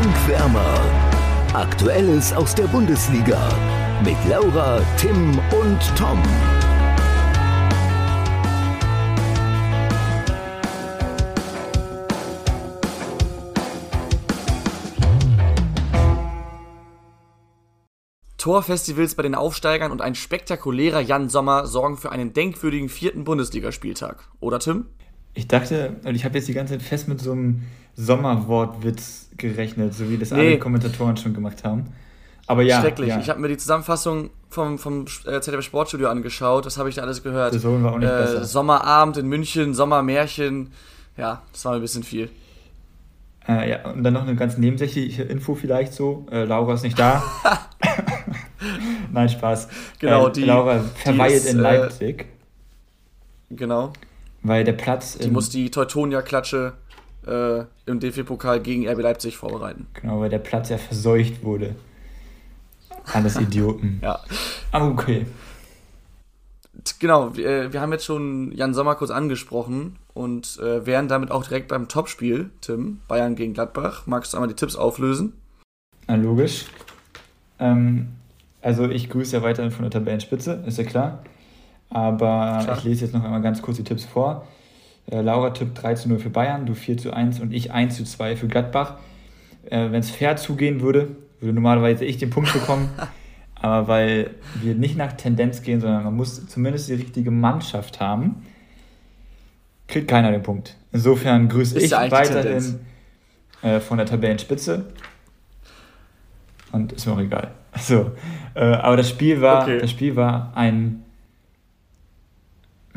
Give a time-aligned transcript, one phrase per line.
[0.00, 0.80] Tankwärmer.
[1.54, 3.48] Aktuelles aus der Bundesliga
[4.04, 6.22] mit Laura, Tim und Tom.
[18.36, 24.28] Torfestivals bei den Aufsteigern und ein spektakulärer Jan Sommer sorgen für einen denkwürdigen vierten Bundesligaspieltag.
[24.38, 24.86] Oder Tim?
[25.38, 27.62] Ich dachte, und ich habe jetzt die ganze Zeit fest mit so einem
[27.94, 30.40] Sommerwortwitz gerechnet, so wie das nee.
[30.40, 31.92] alle Kommentatoren schon gemacht haben.
[32.48, 32.80] Aber ja.
[32.80, 33.10] Schrecklich.
[33.10, 33.20] Ja.
[33.20, 36.66] Ich habe mir die Zusammenfassung vom, vom äh, ZDF Sportstudio angeschaut.
[36.66, 37.54] Das habe ich da alles gehört.
[37.54, 38.44] Das war auch nicht äh, besser.
[38.46, 40.72] Sommerabend in München, Sommermärchen.
[41.16, 42.30] Ja, das war ein bisschen viel.
[43.46, 46.26] Äh, ja, und dann noch eine ganz nebensächliche Info vielleicht so.
[46.32, 47.22] Äh, Laura ist nicht da.
[49.12, 49.68] Nein, Spaß.
[50.00, 52.26] Genau, äh, die, Laura verweilt ist, in Leipzig.
[53.50, 53.92] Genau.
[54.42, 55.18] Weil der Platz.
[55.18, 56.74] Die muss die Teutonia-Klatsche
[57.26, 59.86] äh, im DFB-Pokal gegen RB Leipzig vorbereiten.
[59.94, 61.74] Genau, weil der Platz ja verseucht wurde.
[63.12, 64.00] Alles Idioten.
[64.02, 64.20] ja.
[64.72, 65.26] Aber okay.
[67.00, 71.44] Genau, wir, wir, haben jetzt schon Jan Sommer kurz angesprochen und äh, wären damit auch
[71.44, 74.06] direkt beim Topspiel, Tim, Bayern gegen Gladbach.
[74.06, 75.32] Magst du einmal die Tipps auflösen?
[76.06, 76.66] Na, logisch.
[77.58, 78.08] Ähm,
[78.62, 81.22] also ich grüße ja weiterhin von der Tabellenspitze, ist ja klar.
[81.90, 82.78] Aber klar.
[82.78, 84.46] ich lese jetzt noch einmal ganz kurz die Tipps vor.
[85.10, 87.96] Äh, Laura tippt 3 zu 0 für Bayern, du 4 zu 1 und ich 1
[87.96, 88.96] zu 2 für Gladbach.
[89.64, 92.90] Äh, Wenn es fair zugehen würde, würde normalerweise ich den Punkt bekommen.
[93.60, 94.30] aber weil
[94.62, 98.46] wir nicht nach Tendenz gehen, sondern man muss zumindest die richtige Mannschaft haben,
[99.88, 100.76] kriegt keiner den Punkt.
[100.92, 102.80] Insofern grüße ich weiterhin
[103.62, 104.86] äh, von der Tabellenspitze.
[106.70, 107.52] Und ist mir auch egal.
[107.80, 108.12] So,
[108.54, 109.78] äh, aber das Spiel war, okay.
[109.78, 111.04] das Spiel war ein,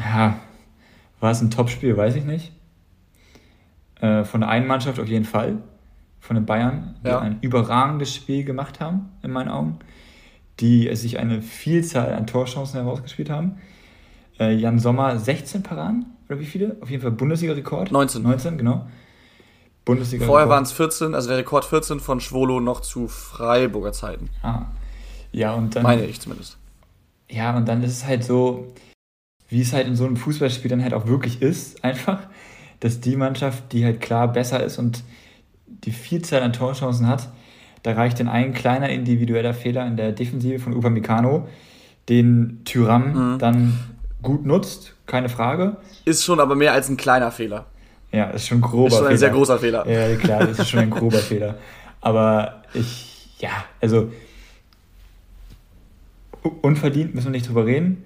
[0.01, 0.39] ja,
[1.19, 2.51] war es ein Top-Spiel, weiß ich nicht.
[3.99, 5.57] Äh, von der einen Mannschaft auf jeden Fall,
[6.19, 7.19] von den Bayern, die ja.
[7.19, 9.79] ein überragendes Spiel gemacht haben, in meinen Augen,
[10.59, 13.57] die sich eine Vielzahl an Torchancen herausgespielt haben.
[14.39, 16.77] Äh, Jan Sommer 16 Paraden, oder wie viele?
[16.81, 17.91] Auf jeden Fall Bundesliga-Rekord.
[17.91, 18.23] 19.
[18.23, 18.87] 19, genau.
[19.85, 20.25] Bundesliga.
[20.25, 24.29] Vorher waren es 14, also der Rekord 14 von Schwolo noch zu Freiburger Zeiten.
[24.43, 24.65] Ah.
[25.31, 25.83] Ja, und dann.
[25.83, 26.57] Meine ich zumindest.
[27.29, 28.73] Ja, und dann ist es halt so,
[29.51, 32.21] wie es halt in so einem Fußballspiel dann halt auch wirklich ist, einfach,
[32.79, 35.03] dass die Mannschaft, die halt klar besser ist und
[35.67, 37.27] die Vielzahl an Torchancen hat,
[37.83, 41.49] da reicht dann ein kleiner individueller Fehler in der Defensive von Upamecano,
[42.07, 43.39] den Tyram mhm.
[43.39, 43.77] dann
[44.21, 45.75] gut nutzt, keine Frage.
[46.05, 47.65] Ist schon aber mehr als ein kleiner Fehler.
[48.13, 49.17] Ja, ist schon ein grober Ist schon ein Fehler.
[49.17, 49.89] sehr großer Fehler.
[49.89, 51.57] Ja, klar, das ist schon ein grober Fehler.
[51.99, 53.49] Aber ich, ja,
[53.81, 54.11] also
[56.61, 58.05] unverdient müssen wir nicht drüber reden.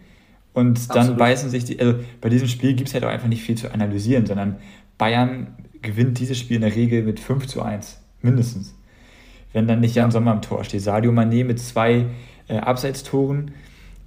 [0.56, 1.20] Und dann Absolut.
[1.20, 3.74] beißen sich die, also bei diesem Spiel gibt es halt auch einfach nicht viel zu
[3.74, 4.56] analysieren, sondern
[4.98, 5.48] Bayern
[5.82, 8.74] gewinnt dieses Spiel in der Regel mit 5 zu 1, mindestens.
[9.52, 10.82] Wenn dann nicht Jan Sommer am Tor steht.
[10.82, 12.06] Sadio Mané mit zwei
[12.48, 13.52] äh, Abseitstoren.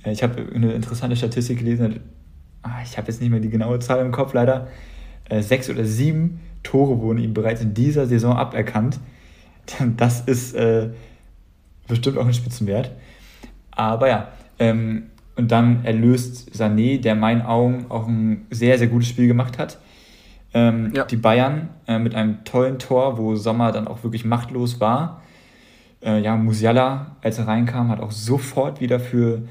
[0.04, 2.00] Äh, ich habe eine interessante Statistik gelesen,
[2.62, 4.68] ah, ich habe jetzt nicht mehr die genaue Zahl im Kopf leider.
[5.28, 8.98] Äh, sechs oder sieben Tore wurden ihm bereits in dieser Saison aberkannt.
[9.98, 10.88] Das ist äh,
[11.88, 12.90] bestimmt auch ein Spitzenwert.
[13.70, 14.28] Aber ja,
[14.58, 19.28] ähm, und dann erlöst Sané, der in meinen Augen auch ein sehr, sehr gutes Spiel
[19.28, 19.78] gemacht hat.
[20.52, 21.04] Ähm, ja.
[21.04, 25.22] Die Bayern äh, mit einem tollen Tor, wo Sommer dann auch wirklich machtlos war.
[26.02, 29.42] Äh, ja, Musiala, als er reinkam, hat auch sofort wieder für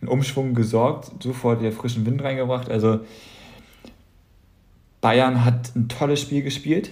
[0.00, 2.68] einen Umschwung gesorgt, sofort wieder frischen Wind reingebracht.
[2.68, 3.00] Also
[5.00, 6.90] Bayern hat ein tolles Spiel gespielt.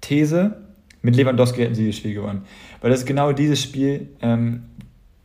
[0.00, 0.56] These,
[1.02, 2.42] mit Lewandowski hätten sie das Spiel gewonnen.
[2.80, 4.64] Weil das ist genau dieses Spiel, ähm,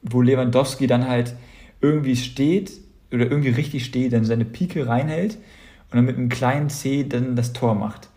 [0.03, 1.33] wo Lewandowski dann halt
[1.83, 2.71] irgendwie steht
[3.11, 7.35] oder irgendwie richtig steht, dann seine Pike reinhält und dann mit einem kleinen C dann
[7.35, 8.09] das Tor macht.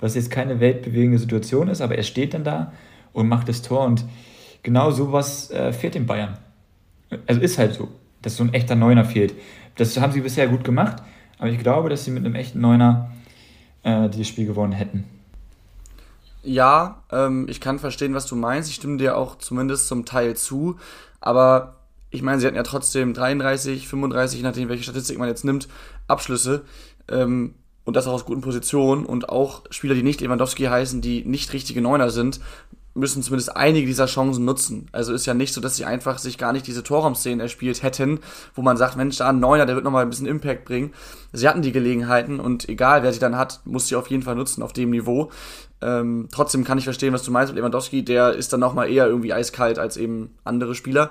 [0.00, 2.72] Was jetzt keine weltbewegende Situation ist, aber er steht dann da
[3.12, 4.04] und macht das Tor und
[4.64, 6.38] genau sowas äh, fehlt den Bayern.
[7.26, 7.88] Also ist halt so,
[8.22, 9.34] dass so ein echter Neuner fehlt.
[9.76, 11.02] Das haben sie bisher gut gemacht,
[11.38, 13.12] aber ich glaube, dass sie mit einem echten Neuner
[13.82, 15.04] äh, dieses Spiel gewonnen hätten.
[16.42, 18.68] Ja, ähm, ich kann verstehen, was du meinst.
[18.70, 20.78] Ich stimme dir auch zumindest zum Teil zu.
[21.20, 21.76] Aber
[22.12, 25.66] ich meine, sie hatten ja trotzdem 33, 35, je nachdem, welche Statistik man jetzt nimmt,
[26.06, 26.62] Abschlüsse.
[27.08, 27.54] Ähm,
[27.84, 29.04] und das auch aus guten Positionen.
[29.04, 32.38] Und auch Spieler, die nicht Lewandowski heißen, die nicht richtige Neuner sind,
[32.94, 34.88] müssen zumindest einige dieser Chancen nutzen.
[34.92, 38.20] Also ist ja nicht so, dass sie einfach sich gar nicht diese Torraumszenen erspielt hätten,
[38.54, 40.92] wo man sagt, Mensch, da ein Neuner, der wird nochmal ein bisschen Impact bringen.
[41.32, 44.36] Sie hatten die Gelegenheiten und egal, wer sie dann hat, muss sie auf jeden Fall
[44.36, 45.30] nutzen auf dem Niveau.
[45.82, 48.04] Ähm, trotzdem kann ich verstehen, was du meinst mit Lewandowski.
[48.04, 51.10] Der ist dann nochmal eher irgendwie eiskalt als eben andere Spieler.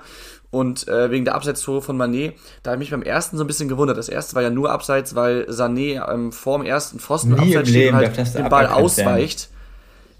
[0.50, 3.46] Und äh, wegen der Abseitstore von Manet, da habe ich mich beim ersten so ein
[3.46, 3.96] bisschen gewundert.
[3.96, 7.70] Das erste war ja nur Abseits, weil Sané ähm, vor dem ersten Pfosten Nie Abseits
[7.70, 9.48] steht und halt den Ball ausweicht.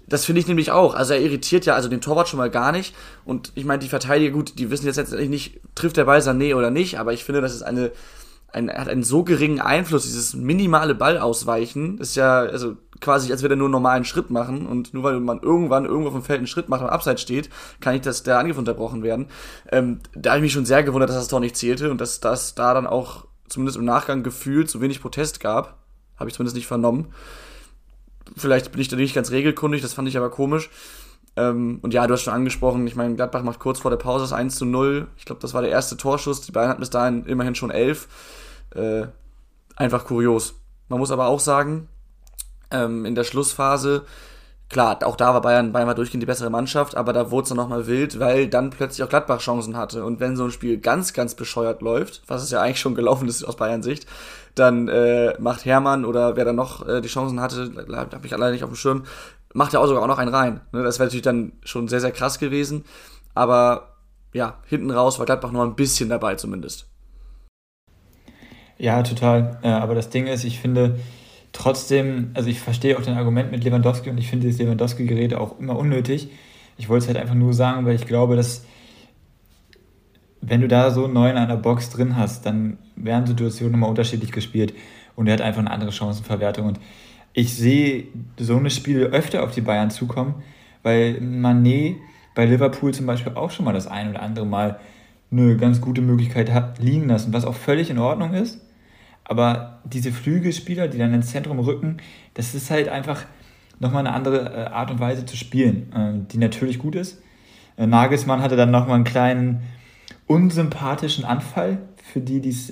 [0.07, 0.95] Das finde ich nämlich auch.
[0.95, 2.95] Also er irritiert ja also den Torwart schon mal gar nicht.
[3.25, 6.55] Und ich meine, die Verteidiger, gut, die wissen jetzt letztendlich nicht, trifft der Ball Sané
[6.55, 7.91] oder nicht, aber ich finde, das ist eine,
[8.51, 13.55] ein, hat einen so geringen Einfluss, dieses minimale Ballausweichen ist ja, also quasi, als würde
[13.55, 16.39] er nur einen normalen Schritt machen und nur weil man irgendwann irgendwo auf dem Feld
[16.39, 19.27] einen Schritt macht und abseits steht, kann nicht dass der Angriff unterbrochen werden.
[19.71, 22.19] Ähm, da habe ich mich schon sehr gewundert, dass das Tor nicht zählte und dass
[22.19, 25.77] das da dann auch zumindest im Nachgang gefühlt so wenig Protest gab.
[26.17, 27.13] Habe ich zumindest nicht vernommen.
[28.35, 30.69] Vielleicht bin ich da nicht ganz regelkundig, das fand ich aber komisch.
[31.35, 34.23] Ähm, und ja, du hast schon angesprochen, ich meine, Gladbach macht kurz vor der Pause
[34.23, 35.07] das 1 zu 0.
[35.17, 36.41] Ich glaube, das war der erste Torschuss.
[36.41, 38.07] Die beiden hatten bis dahin immerhin schon elf.
[38.73, 39.07] Äh,
[39.75, 40.55] einfach kurios.
[40.89, 41.89] Man muss aber auch sagen,
[42.73, 44.03] ähm, in der Schlussphase,
[44.69, 47.49] klar, auch da war Bayern, Bayern war durchgehend die bessere Mannschaft, aber da wurde es
[47.49, 50.03] dann nochmal wild, weil dann plötzlich auch Gladbach Chancen hatte.
[50.03, 53.27] Und wenn so ein Spiel ganz, ganz bescheuert läuft, was es ja eigentlich schon gelaufen
[53.27, 54.07] ist aus Bayern Sicht,
[54.55, 58.51] dann äh, macht Hermann oder wer da noch äh, die Chancen hatte, habe ich alleine
[58.53, 59.03] nicht auf dem Schirm,
[59.53, 60.61] macht er auch sogar auch noch einen rein.
[60.71, 60.83] Ne?
[60.83, 62.85] Das wäre natürlich dann schon sehr, sehr krass gewesen.
[63.35, 63.95] Aber
[64.33, 66.87] ja, hinten raus war Gladbach noch ein bisschen dabei zumindest.
[68.77, 69.59] Ja, total.
[69.63, 70.99] Ja, aber das Ding ist, ich finde
[71.53, 75.59] trotzdem, also ich verstehe auch dein Argument mit Lewandowski und ich finde das Lewandowski-Gerede auch
[75.59, 76.29] immer unnötig.
[76.77, 78.65] Ich wollte es halt einfach nur sagen, weil ich glaube, dass
[80.41, 84.31] wenn du da so neun an der Box drin hast, dann werden Situationen immer unterschiedlich
[84.31, 84.73] gespielt
[85.15, 86.67] und er hat einfach eine andere Chancenverwertung.
[86.67, 86.79] Und
[87.33, 88.07] ich sehe
[88.37, 90.43] so eine Spiele öfter auf die Bayern zukommen,
[90.81, 91.95] weil Manet
[92.35, 94.79] bei Liverpool zum Beispiel auch schon mal das ein oder andere Mal
[95.31, 98.59] eine ganz gute Möglichkeit hat liegen lassen, was auch völlig in Ordnung ist.
[99.25, 101.97] Aber diese Flügelspieler, die dann ins Zentrum rücken,
[102.33, 103.25] das ist halt einfach
[103.79, 107.21] nochmal eine andere äh, Art und Weise zu spielen, äh, die natürlich gut ist.
[107.77, 109.61] Äh, Nagelsmann hatte dann nochmal einen kleinen
[110.27, 111.79] unsympathischen Anfall,
[112.11, 112.71] für die, die es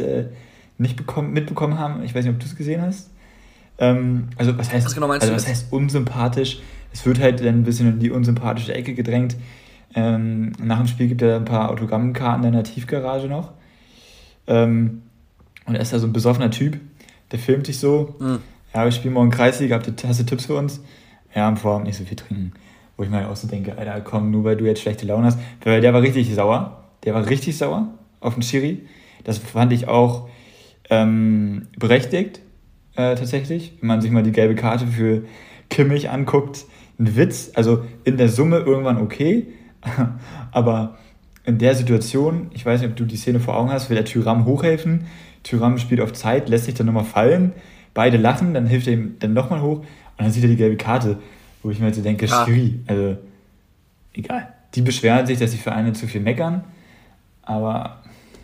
[0.78, 2.04] nicht bekommen, mitbekommen haben.
[2.04, 3.12] Ich weiß nicht, ob du es gesehen hast.
[3.78, 6.60] Ähm, also, was heißt, was, genau also, was heißt unsympathisch?
[6.94, 9.38] Es wird halt dann ein bisschen in die unsympathische Ecke gedrängt.
[9.96, 13.52] Ähm, nach dem Spiel gibt er ein paar Autogrammkarten in der Tiefgarage noch.
[14.48, 15.04] Ähm,
[15.66, 16.80] und er ist da so ein besoffener Typ,
[17.32, 18.16] der filmt sich so.
[18.20, 18.40] Mhm.
[18.74, 20.82] Ja, wir spielen morgen Kreisliga, hast du Tipps für uns?
[21.36, 22.54] Ja, am Vorabend nicht so viel trinken.
[22.98, 25.40] Wo ich mir auch so denke, Alter, komm, nur weil du jetzt schlechte Laune hast.
[25.64, 26.84] Weil der war richtig sauer.
[27.04, 27.88] Der war richtig sauer
[28.20, 28.88] auf den Schiri.
[29.24, 30.30] Das fand ich auch
[30.90, 32.40] ähm, berechtigt,
[32.96, 33.74] äh, tatsächlich.
[33.80, 35.24] Wenn man sich mal die gelbe Karte für
[35.70, 36.66] Kimmich anguckt,
[37.00, 37.52] ein Witz.
[37.56, 39.48] Also in der Summe irgendwann okay.
[40.52, 40.98] Aber
[41.44, 44.06] in der Situation, ich weiß nicht, ob du die Szene vor Augen hast, will der
[44.06, 45.06] Tyram hochhelfen
[45.44, 47.54] Tyram spielt auf Zeit, lässt sich dann nochmal fallen,
[47.94, 50.78] beide lachen, dann hilft er ihm dann nochmal hoch und dann sieht er die gelbe
[50.78, 51.20] Karte,
[51.64, 52.46] wo ich mir jetzt so denke, ja.
[52.46, 53.18] Schiri, also
[54.14, 54.54] egal.
[54.76, 56.64] Die beschweren sich, dass sie für eine zu viel meckern,
[57.42, 58.02] aber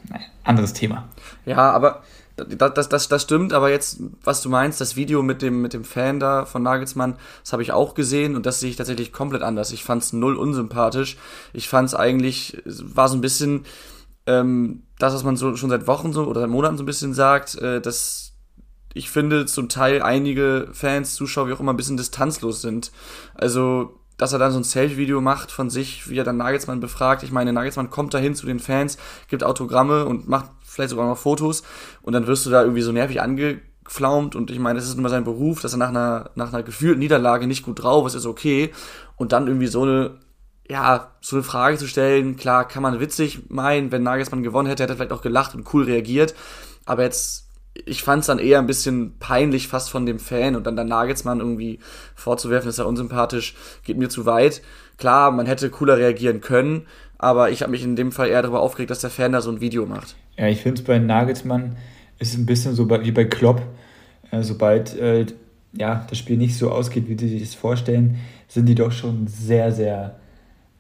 [0.10, 1.08] naja, anderes Thema.
[1.46, 2.04] Ja, aber
[2.38, 5.74] das, das, das, das stimmt, aber jetzt, was du meinst, das Video mit dem, mit
[5.74, 9.12] dem Fan da von Nagelsmann, das habe ich auch gesehen und das sehe ich tatsächlich
[9.12, 9.72] komplett anders.
[9.72, 11.18] Ich fand es null unsympathisch.
[11.54, 13.66] Ich fand es eigentlich, war so ein bisschen,
[14.28, 17.14] ähm, das, was man so schon seit Wochen so oder seit Monaten so ein bisschen
[17.14, 18.34] sagt, äh, dass
[18.94, 22.92] ich finde, zum Teil einige Fans, Zuschauer, wie auch immer, ein bisschen distanzlos sind.
[23.36, 27.22] Also, dass er dann so ein Selfie-Video macht von sich, wie er dann Nagelsmann befragt.
[27.22, 28.98] Ich meine, Nagelsmann kommt dahin zu den Fans,
[29.28, 31.64] gibt Autogramme und macht vielleicht sogar noch Fotos
[32.02, 35.10] und dann wirst du da irgendwie so nervig angeflaumt und ich meine, das ist immer
[35.10, 38.26] sein Beruf, dass er nach einer, nach einer gefühlten Niederlage nicht gut drauf ist, ist
[38.26, 38.72] okay
[39.16, 40.20] und dann irgendwie so eine
[40.70, 44.84] ja, so eine Frage zu stellen, klar, kann man witzig meinen, wenn Nagelsmann gewonnen hätte,
[44.84, 46.36] hätte er vielleicht auch gelacht und cool reagiert.
[46.86, 47.50] Aber jetzt,
[47.86, 50.86] ich fand es dann eher ein bisschen peinlich fast von dem Fan und dann der
[50.86, 51.80] Nagelsmann irgendwie
[52.16, 54.62] vorzuwerfen, ist ja unsympathisch, geht mir zu weit.
[54.98, 58.62] Klar, man hätte cooler reagieren können, aber ich habe mich in dem Fall eher darüber
[58.62, 60.16] aufgeregt, dass der Fan da so ein Video macht.
[60.38, 61.78] Ja, ich finde es bei Nagelsmann
[62.20, 63.62] ist ein bisschen so wie bei Klopp.
[64.32, 65.26] Äh, sobald äh,
[65.74, 69.28] ja, das Spiel nicht so ausgeht, wie sie sich das vorstellen, sind die doch schon
[69.28, 70.20] sehr, sehr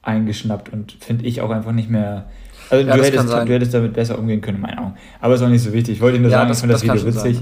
[0.08, 2.30] eingeschnappt und finde ich auch einfach nicht mehr.
[2.70, 4.96] Also ja, du, hättest, du hättest damit besser umgehen können, in meinen Augen.
[5.22, 5.96] Aber ist auch nicht so wichtig.
[5.96, 7.42] Ich wollte nur ja, sagen, das, ich fand das, das Video witzig.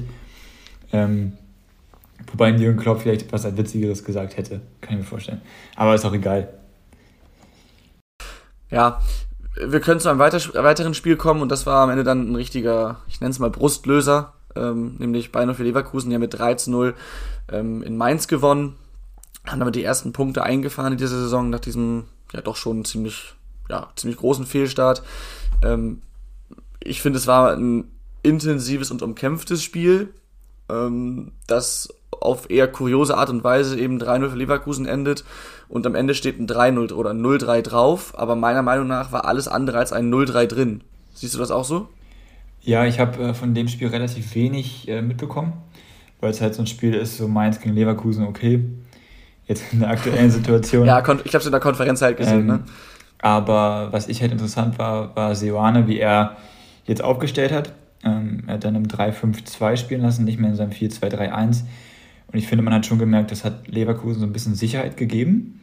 [0.93, 1.34] Ähm,
[2.31, 4.62] wobei Jürgen Klopp vielleicht etwas Witzigeres gesagt hätte.
[4.81, 5.41] Kann ich mir vorstellen.
[5.75, 6.50] Aber ist auch egal.
[8.69, 9.00] Ja,
[9.55, 12.36] wir können zu einem weiter, weiteren Spiel kommen und das war am Ende dann ein
[12.36, 16.72] richtiger, ich nenne es mal Brustlöser, ähm, nämlich Bayern für Leverkusen, ja mit 3 zu
[16.72, 16.93] 0
[17.51, 18.75] ähm, in Mainz gewonnen,
[19.45, 23.34] haben damit die ersten Punkte eingefahren in dieser Saison nach diesem ja doch schon ziemlich,
[23.70, 25.03] ja, ziemlich großen Fehlstart.
[25.63, 26.01] Ähm,
[26.79, 27.91] ich finde, es war ein
[28.24, 30.13] intensives und umkämpftes Spiel,
[30.70, 35.24] ähm, das auf eher kuriose Art und Weise eben 3-0 für Leverkusen endet
[35.67, 39.48] und am Ende steht ein 3-0 oder 0-3 drauf, aber meiner Meinung nach war alles
[39.48, 40.82] andere als ein 0-3 drin.
[41.13, 41.88] Siehst du das auch so?
[42.62, 45.53] Ja, ich habe äh, von dem Spiel relativ wenig äh, mitbekommen,
[46.20, 48.63] weil es halt so ein Spiel ist, so Mainz gegen Leverkusen, okay.
[49.48, 50.86] Jetzt in der aktuellen Situation.
[50.88, 52.40] ja, ich habe es in der Konferenz halt gesehen.
[52.42, 52.64] Ähm, ne?
[53.20, 56.38] Aber was ich halt interessant war, war Seoane, wie er
[56.86, 57.74] jetzt aufgestellt hat.
[58.04, 61.64] Ähm, er hat dann im 3-5-2 spielen lassen, nicht mehr in seinem 4-2-3-1.
[62.32, 65.62] Und ich finde, man hat schon gemerkt, das hat Leverkusen so ein bisschen Sicherheit gegeben.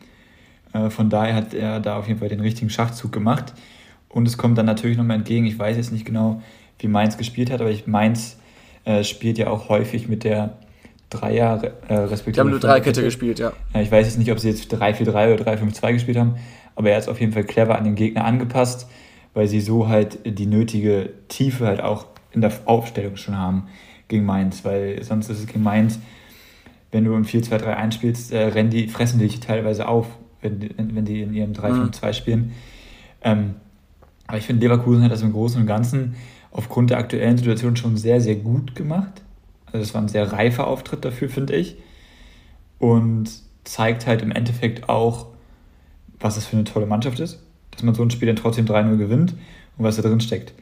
[0.72, 3.52] Äh, von daher hat er da auf jeden Fall den richtigen Schachzug gemacht.
[4.08, 6.42] Und es kommt dann natürlich nochmal entgegen, ich weiß jetzt nicht genau,
[6.78, 8.38] wie Mainz gespielt hat, aber ich Mainz
[8.84, 10.58] äh, spielt ja auch häufig mit der
[11.12, 12.32] Dreier, äh, respektive.
[12.32, 13.52] Die haben nur Dreikette gespielt, ja.
[13.74, 16.36] Ich weiß jetzt nicht, ob sie jetzt 3-4-3 oder 3-5-2 gespielt haben,
[16.74, 18.88] aber er hat es auf jeden Fall clever an den Gegner angepasst,
[19.34, 23.68] weil sie so halt die nötige Tiefe halt auch in der Aufstellung schon haben
[24.08, 25.98] gegen Mainz, weil sonst ist es gegen Mainz,
[26.90, 30.06] wenn du im 4-2-3 einspielst, äh, rennen die, fressen die dich teilweise auf,
[30.40, 32.12] wenn, wenn die in ihrem 3-5-2 mhm.
[32.12, 32.52] spielen.
[33.22, 33.54] Ähm,
[34.26, 36.14] aber ich finde, Leverkusen hat das im Großen und Ganzen
[36.50, 39.22] aufgrund der aktuellen Situation schon sehr, sehr gut gemacht.
[39.72, 41.76] Also es war ein sehr reifer Auftritt dafür, finde ich.
[42.78, 43.30] Und
[43.64, 45.26] zeigt halt im Endeffekt auch,
[46.20, 47.40] was das für eine tolle Mannschaft ist.
[47.70, 49.32] Dass man so ein Spiel dann trotzdem 3-0 gewinnt
[49.76, 50.52] und was da drin steckt.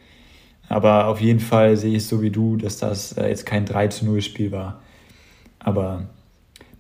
[0.69, 3.67] Aber auf jeden Fall sehe ich es so wie du, dass das äh, jetzt kein
[3.67, 4.81] 3-0-Spiel war.
[5.59, 6.05] Aber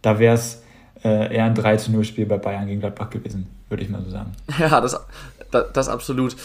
[0.00, 0.62] da wäre es
[1.02, 4.32] äh, eher ein 3-0-Spiel bei Bayern gegen Gladbach gewesen, würde ich mal so sagen.
[4.58, 4.98] Ja, das,
[5.50, 6.36] das, das absolut.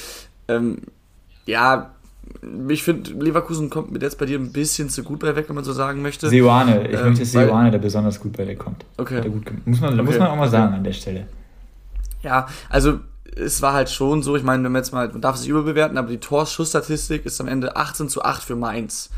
[0.47, 0.79] Ähm,
[1.45, 1.91] ja,
[2.69, 5.55] ich finde, Leverkusen kommt mir jetzt bei dir ein bisschen zu gut bei weg, wenn
[5.55, 6.29] man so sagen möchte.
[6.29, 8.85] Seoane, ich ähm, möchte, Seoane da besonders gut bei weg kommt.
[8.97, 9.21] Okay.
[9.27, 10.03] Gut, muss man, okay.
[10.03, 10.77] muss man auch mal sagen okay.
[10.77, 11.27] an der Stelle.
[12.21, 12.99] Ja, also
[13.35, 15.97] es war halt schon so, ich meine, wenn man jetzt mal, man darf es überbewerten,
[15.97, 19.09] aber die Torschussstatistik ist am Ende 18 zu 8 für Mainz.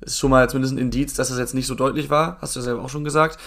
[0.00, 2.60] Ist schon mal zumindest ein Indiz, dass das jetzt nicht so deutlich war, hast du
[2.60, 3.38] ja selber auch schon gesagt.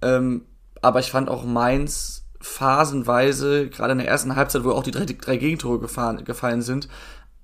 [0.00, 0.42] Ähm,
[0.80, 5.04] aber ich fand auch Mainz phasenweise, gerade in der ersten Halbzeit, wo auch die drei,
[5.04, 6.88] drei Gegentore gefahren, gefallen sind,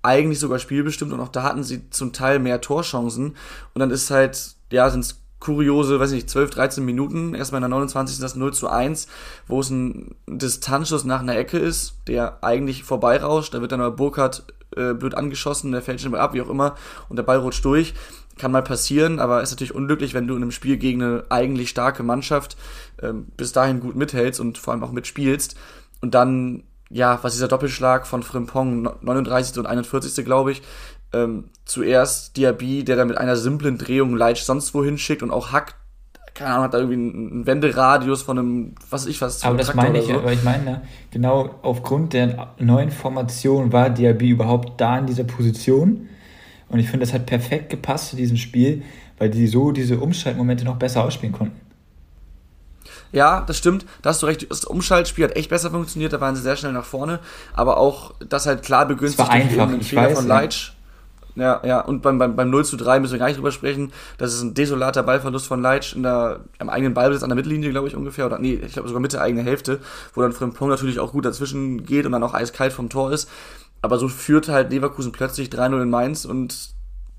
[0.04, 3.37] eigentlich sogar spielbestimmt und auch da hatten sie zum Teil mehr Torchancen.
[3.75, 7.64] Und dann ist halt, ja, sind es kuriose, weiß nicht, 12, 13 Minuten, erstmal in
[7.64, 8.18] der 29.
[8.18, 9.08] das 0 zu 1,
[9.46, 13.94] wo es ein Distanzschuss nach einer Ecke ist, der eigentlich vorbeirauscht, da wird dann aber
[13.94, 14.44] Burkhardt
[14.76, 16.76] äh, blöd angeschossen, der fällt schon mal ab, wie auch immer,
[17.08, 17.94] und der Ball rutscht durch.
[18.38, 21.70] Kann mal passieren, aber ist natürlich unglücklich, wenn du in einem Spiel gegen eine eigentlich
[21.70, 22.56] starke Mannschaft
[22.96, 25.56] äh, bis dahin gut mithältst und vor allem auch mitspielst
[26.00, 26.64] und dann
[26.95, 29.59] ja, was dieser Doppelschlag von Frimpong, 39.
[29.59, 30.25] und 41.
[30.25, 30.63] glaube ich,
[31.13, 35.51] ähm, zuerst Diaby, der da mit einer simplen Drehung Leitsch sonst wohin schickt und auch
[35.51, 35.75] Hack,
[36.35, 39.43] keine Ahnung, hat da irgendwie einen Wenderadius von einem, was ich was.
[39.43, 40.15] Aber das Traktor meine ich, so.
[40.15, 46.09] aber ich meine, genau aufgrund der neuen Formation war Diaby überhaupt da in dieser Position.
[46.69, 48.83] Und ich finde, das hat perfekt gepasst zu diesem Spiel,
[49.19, 51.61] weil die so diese Umschaltmomente noch besser ausspielen konnten.
[53.14, 53.87] Ja, das stimmt.
[54.02, 54.50] Da hast du recht.
[54.50, 56.12] Das Umschaltspiel hat echt besser funktioniert.
[56.12, 57.21] Da waren sie sehr schnell nach vorne.
[57.54, 59.71] Aber auch das halt klar begünstigt das war einfach.
[59.71, 60.73] den Fehler weiß, von Leitsch.
[61.37, 61.61] Ja.
[61.62, 61.80] ja, ja.
[61.80, 63.92] Und beim, beim, beim 0 zu 3 müssen wir gar nicht drüber sprechen.
[64.18, 67.71] Das ist ein desolater Ballverlust von Leitsch in der, am eigenen Ballbesitz an der Mittellinie,
[67.71, 68.26] glaube ich, ungefähr.
[68.26, 69.80] Oder nee, ich glaube sogar Mitte eigene Hälfte,
[70.14, 73.30] wo dann Frimpong natürlich auch gut dazwischen geht und dann auch eiskalt vom Tor ist.
[73.80, 76.75] Aber so führt halt Leverkusen plötzlich 3-0 in Mainz und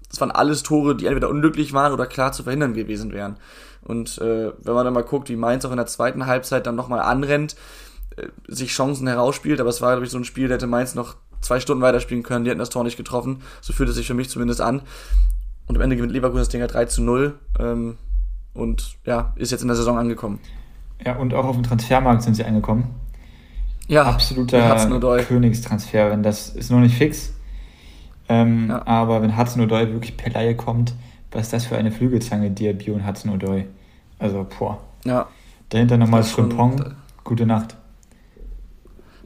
[0.09, 3.37] das waren alles Tore, die entweder unglücklich waren oder klar zu verhindern gewesen wären.
[3.85, 6.75] Und äh, wenn man dann mal guckt, wie Mainz auch in der zweiten Halbzeit dann
[6.75, 7.55] nochmal anrennt,
[8.17, 10.95] äh, sich Chancen herausspielt, aber es war, glaube ich, so ein Spiel, der hätte Mainz
[10.95, 13.41] noch zwei Stunden weiterspielen können, die hätten das Tor nicht getroffen.
[13.61, 14.81] So fühlt es sich für mich zumindest an.
[15.67, 17.97] Und am Ende gewinnt Leverkusen das Ding 3 zu 0 ähm,
[18.53, 20.39] und ja, ist jetzt in der Saison angekommen.
[21.03, 22.95] Ja, und auch auf dem Transfermarkt sind sie angekommen.
[23.87, 27.33] Ja, absoluter Königstransfer, wenn das ist noch nicht fix.
[28.27, 28.85] Ähm, ja.
[28.87, 30.95] Aber wenn Hudson Odoi wirklich per Laie kommt,
[31.35, 33.65] was ist das für eine Flügelzange, Diaby und Hudson Odoi?
[34.19, 34.81] Also, boah.
[35.03, 35.27] Ja.
[35.69, 36.95] Dahinter nochmal Frimpong.
[37.23, 37.75] Gute Nacht.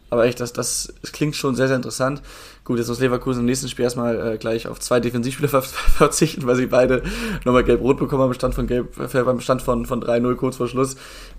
[0.09, 2.23] Aber echt, das, das, klingt schon sehr, sehr interessant.
[2.63, 6.47] Gut, jetzt muss Leverkusen im nächsten Spiel erstmal äh, gleich auf zwei Defensivspieler ver verzichten,
[6.47, 7.03] weil sie beide
[7.45, 10.67] nochmal gelb-rot bekommen haben, Stand von gelb, äh, beim Stand von, von 3-0 kurz vor
[10.67, 10.95] Schluss.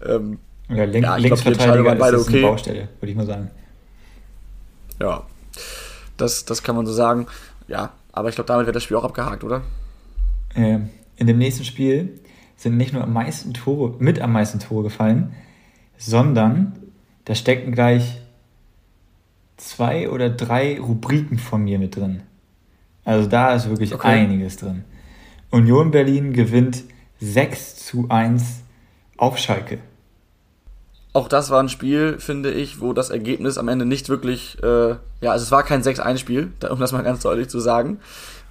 [0.07, 2.39] Ähm, ja, Link, ja, Linksverteidiger glaub, ist okay.
[2.39, 3.51] eine Baustelle, würde ich mal sagen.
[5.01, 5.25] Ja,
[6.17, 7.27] das, das kann man so sagen.
[7.67, 9.63] Ja, aber ich glaube, damit wird das Spiel auch abgehakt, oder?
[10.55, 10.79] Äh,
[11.17, 12.21] in dem nächsten Spiel
[12.57, 15.33] sind nicht nur am meisten Tore, mit am meisten Tore gefallen,
[15.97, 16.73] sondern
[17.25, 18.21] da stecken gleich
[19.57, 22.23] zwei oder drei Rubriken von mir mit drin.
[23.05, 24.09] Also da ist wirklich okay.
[24.09, 24.85] einiges drin.
[25.51, 26.85] Union Berlin gewinnt
[27.21, 28.61] 6 zu 1
[29.17, 29.79] auf Schalke.
[31.13, 34.91] Auch das war ein Spiel, finde ich, wo das Ergebnis am Ende nicht wirklich, äh,
[35.21, 37.99] ja, also es war kein 6-1-Spiel, um das mal ganz deutlich zu sagen.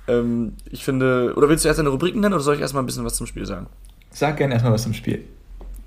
[0.10, 2.86] Ähm, ich finde, oder willst du erst deine Rubriken nennen oder soll ich erstmal ein
[2.86, 3.68] bisschen was zum Spiel sagen?
[4.12, 5.26] Sag gerne erstmal was zum Spiel.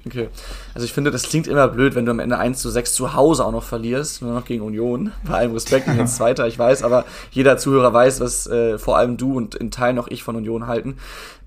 [0.07, 0.29] Okay.
[0.75, 3.15] Also ich finde, das klingt immer blöd, wenn du am Ende 1 zu 6 zu
[3.15, 5.13] Hause auch noch verlierst, nur noch gegen Union.
[5.25, 8.79] Bei allem Respekt, ich bin jetzt Zweiter, ich weiß, aber jeder Zuhörer weiß, was äh,
[8.79, 10.99] vor allem du und in Teilen auch ich von Union halten.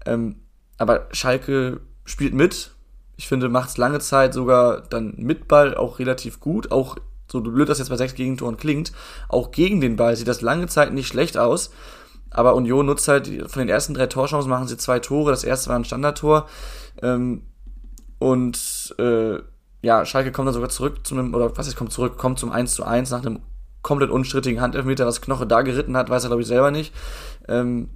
[0.05, 0.35] Ähm,
[0.77, 2.71] aber Schalke spielt mit,
[3.17, 6.71] ich finde, macht es lange Zeit sogar dann mit Ball auch relativ gut.
[6.71, 6.97] Auch
[7.31, 8.91] so blöd das jetzt bei sechs Gegentoren klingt,
[9.29, 11.71] auch gegen den Ball sieht das lange Zeit nicht schlecht aus.
[12.35, 15.31] Aber Union nutzt halt, von den ersten drei Torchancen machen sie zwei Tore.
[15.31, 16.47] Das erste war ein Standardtor.
[17.01, 17.43] Ähm,
[18.19, 19.37] und äh,
[19.81, 22.51] ja, Schalke kommt dann sogar zurück zu einem, oder was ist, kommt zurück, kommt zum
[22.51, 23.39] 1 zu 1 nach einem
[23.81, 26.93] komplett unstrittigen Handelfmeter, was Knoche da geritten hat, weiß er glaube ich selber nicht.
[27.47, 27.89] Ähm,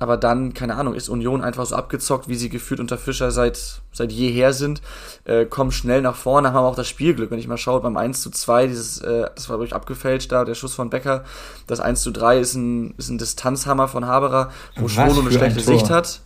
[0.00, 3.82] aber dann, keine Ahnung, ist Union einfach so abgezockt, wie sie gefühlt unter Fischer seit,
[3.92, 4.80] seit jeher sind,
[5.24, 7.32] äh, kommen schnell nach vorne, haben aber auch das Spielglück.
[7.32, 10.30] Wenn ich mal schaue, beim 1 zu 2, dieses, äh, das war, glaube ich, abgefälscht
[10.30, 11.24] da, der Schuss von Becker.
[11.66, 15.58] Das 1 zu 3 ist ein, ist ein Distanzhammer von Haberer, wo Schwolo eine schlechte
[15.58, 16.20] ein Sicht hat.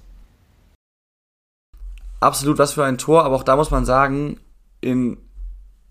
[2.20, 4.38] Absolut was für ein Tor, aber auch da muss man sagen,
[4.82, 5.16] in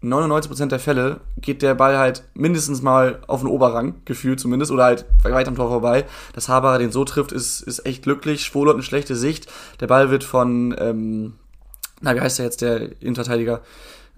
[0.03, 4.86] 99% der Fälle geht der Ball halt mindestens mal auf den Oberrang, gefühlt zumindest, oder
[4.86, 6.05] halt weit am Tor vorbei.
[6.34, 8.43] Dass Haberer den so trifft, ist, ist echt glücklich.
[8.43, 9.48] Schwolo hat eine schlechte Sicht.
[9.79, 11.34] Der Ball wird von, ähm,
[12.01, 13.62] na, wie heißt der jetzt, der Innenverteidiger?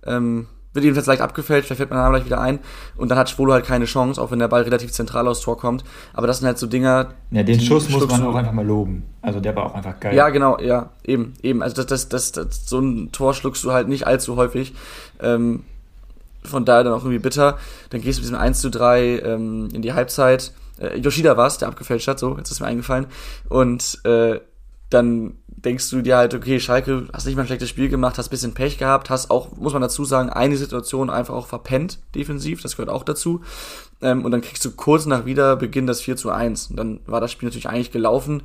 [0.06, 2.60] Ähm, wird jedenfalls leicht abgefälscht, da fällt mein Name gleich wieder ein.
[2.98, 5.58] Und dann hat Schwolo halt keine Chance, auch wenn der Ball relativ zentral aufs Tor
[5.58, 5.84] kommt.
[6.14, 7.14] Aber das sind halt so Dinger.
[7.30, 9.04] Ja, den Schuss muss man auch einfach mal loben.
[9.22, 10.16] Also der war auch einfach geil.
[10.16, 11.62] Ja, genau, ja, eben, eben.
[11.62, 14.74] Also das, das, das, das so ein Tor schluckst du halt nicht allzu häufig.
[15.20, 15.64] Ähm,
[16.46, 17.58] von daher dann auch irgendwie bitter.
[17.90, 20.52] Dann gehst du mit diesem 1 zu 3 ähm, in die Halbzeit.
[20.80, 23.08] Äh, Yoshida war es, der abgefälscht hat, so, jetzt ist mir eingefallen.
[23.50, 24.40] Und äh,
[24.90, 28.30] dann denkst du dir halt, okay, Schalke, hast nicht mal ein schlechtes Spiel gemacht, hast
[28.30, 32.62] bisschen Pech gehabt, hast auch, muss man dazu sagen, eine Situation einfach auch verpennt, defensiv,
[32.62, 33.42] das gehört auch dazu.
[34.02, 36.68] Ähm, und dann kriegst du kurz nach Wiederbeginn das 4 zu 1.
[36.72, 38.44] Und dann war das Spiel natürlich eigentlich gelaufen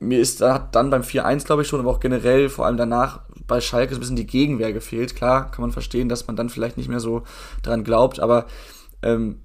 [0.00, 3.20] mir ist da dann beim 4-1, glaube ich schon, aber auch generell, vor allem danach,
[3.46, 5.16] bei Schalke so ein bisschen die Gegenwehr gefehlt.
[5.16, 7.22] Klar, kann man verstehen, dass man dann vielleicht nicht mehr so
[7.62, 8.46] dran glaubt, aber
[9.02, 9.40] ähm,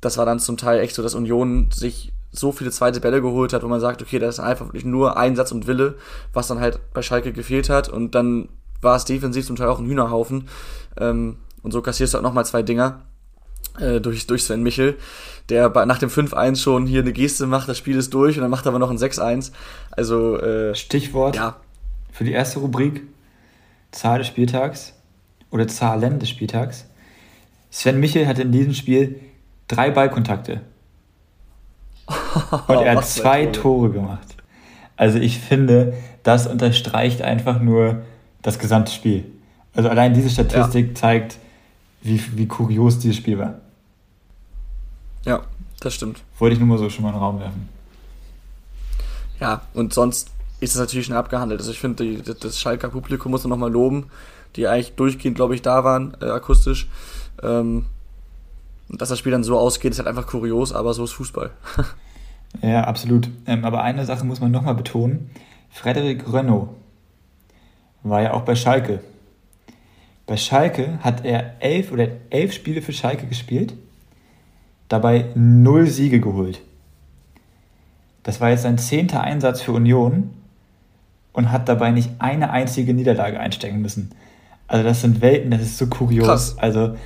[0.00, 3.52] das war dann zum Teil echt so, dass Union sich so viele zweite Bälle geholt
[3.52, 5.96] hat, wo man sagt, okay, das ist einfach wirklich nur Einsatz und Wille,
[6.32, 7.88] was dann halt bei Schalke gefehlt hat.
[7.88, 8.48] Und dann
[8.82, 10.48] war es defensiv zum Teil auch ein Hühnerhaufen.
[10.98, 13.02] Ähm, und so kassierst du halt nochmal zwei Dinger
[13.78, 14.96] äh, durch, durch Sven Michel,
[15.48, 18.42] der bei, nach dem 5-1 schon hier eine Geste macht, das Spiel ist durch und
[18.42, 19.52] dann macht er aber noch ein 6-1.
[19.90, 21.56] Also äh, Stichwort ja.
[22.12, 23.02] für die erste Rubrik
[23.90, 24.94] Zahl des Spieltags
[25.50, 26.86] oder Zahlen des Spieltags.
[27.70, 29.20] Sven Michel hatte in diesem Spiel
[29.68, 30.60] drei Ballkontakte.
[32.68, 34.36] Und er hat zwei Tore gemacht.
[34.96, 38.02] Also ich finde, das unterstreicht einfach nur
[38.42, 39.24] das gesamte Spiel.
[39.74, 40.94] Also allein diese Statistik ja.
[40.94, 41.38] zeigt,
[42.02, 43.60] wie, wie kurios dieses Spiel war.
[45.84, 46.22] Das stimmt.
[46.38, 47.68] Wollte ich nur mal so schon mal in den Raum werfen.
[49.38, 51.60] Ja, und sonst ist es natürlich schon abgehandelt.
[51.60, 54.06] Also ich finde, das Schalker Publikum muss man nochmal loben,
[54.56, 56.88] die eigentlich durchgehend, glaube ich, da waren, äh, akustisch.
[57.42, 57.84] Ähm,
[58.88, 61.50] und dass das Spiel dann so ausgeht, ist halt einfach kurios, aber so ist Fußball.
[62.62, 63.28] ja, absolut.
[63.46, 65.30] Ähm, aber eine Sache muss man nochmal betonen.
[65.70, 66.70] Frederik Renault
[68.04, 69.00] war ja auch bei Schalke.
[70.24, 73.74] Bei Schalke hat er elf oder elf Spiele für Schalke gespielt,
[74.88, 76.60] dabei null Siege geholt.
[78.22, 80.30] Das war jetzt sein zehnter Einsatz für Union
[81.32, 84.10] und hat dabei nicht eine einzige Niederlage einstecken müssen.
[84.66, 86.26] Also das sind Welten, das ist so kurios.
[86.26, 86.58] Krass.
[86.58, 86.96] Also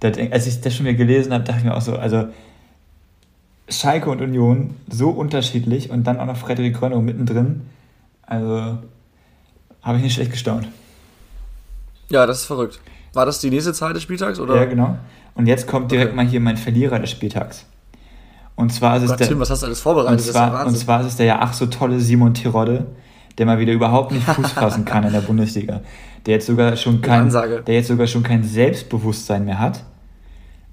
[0.00, 2.26] das, als ich das schon wieder gelesen habe, dachte ich mir auch so, also
[3.68, 7.62] Schalke und Union so unterschiedlich und dann auch noch Frederik Rönnow mittendrin.
[8.22, 8.78] Also
[9.82, 10.68] habe ich nicht schlecht gestaunt.
[12.10, 12.80] Ja, das ist verrückt.
[13.14, 14.40] War das die nächste Zahl des Spieltags?
[14.40, 14.56] Oder?
[14.56, 14.98] Ja, genau.
[15.34, 16.16] Und jetzt kommt direkt okay.
[16.16, 17.66] mal hier mein Verlierer des Spieltags.
[18.56, 19.28] Und zwar ist es Gott, der.
[19.28, 20.26] Tim, was hast du alles vorbereitet?
[20.26, 22.86] Und zwar, ja und zwar ist es der ja ach so tolle Simon Tirode,
[23.38, 25.80] der mal wieder überhaupt nicht Fuß fassen kann in der Bundesliga.
[26.26, 29.84] Der jetzt sogar schon kein, der jetzt sogar schon kein Selbstbewusstsein mehr hat,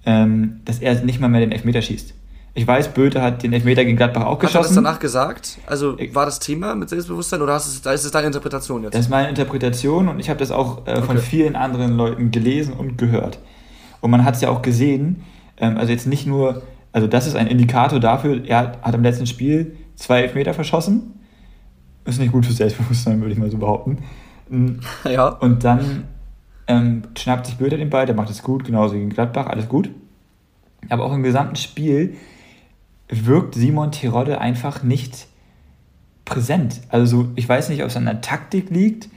[0.05, 2.13] ähm, dass er nicht mal mehr den Elfmeter schießt.
[2.53, 4.59] Ich weiß, Böte hat den Elfmeter gegen Gladbach auch geschossen.
[4.59, 5.57] Hast du das danach gesagt?
[5.67, 8.93] Also war das Thema mit Selbstbewusstsein oder hast es, ist es deine Interpretation jetzt?
[8.93, 11.25] Das ist meine Interpretation und ich habe das auch äh, von okay.
[11.25, 13.39] vielen anderen Leuten gelesen und gehört.
[14.01, 15.23] Und man hat es ja auch gesehen,
[15.57, 16.61] ähm, also jetzt nicht nur,
[16.91, 21.13] also das ist ein Indikator dafür, er hat im letzten Spiel zwei Elfmeter verschossen.
[22.03, 23.99] Ist nicht gut für Selbstbewusstsein, würde ich mal so behaupten.
[24.49, 24.71] Mm.
[25.09, 25.29] Ja.
[25.29, 26.05] Und dann
[26.67, 29.89] ähm, schnappt sich Böter den Ball, der macht es gut, genauso gegen Gladbach, alles gut.
[30.89, 32.15] Aber auch im gesamten Spiel
[33.11, 35.27] wirkt Simon Terodde einfach nicht
[36.25, 36.81] präsent.
[36.89, 39.09] Also ich weiß nicht, ob es an der Taktik liegt,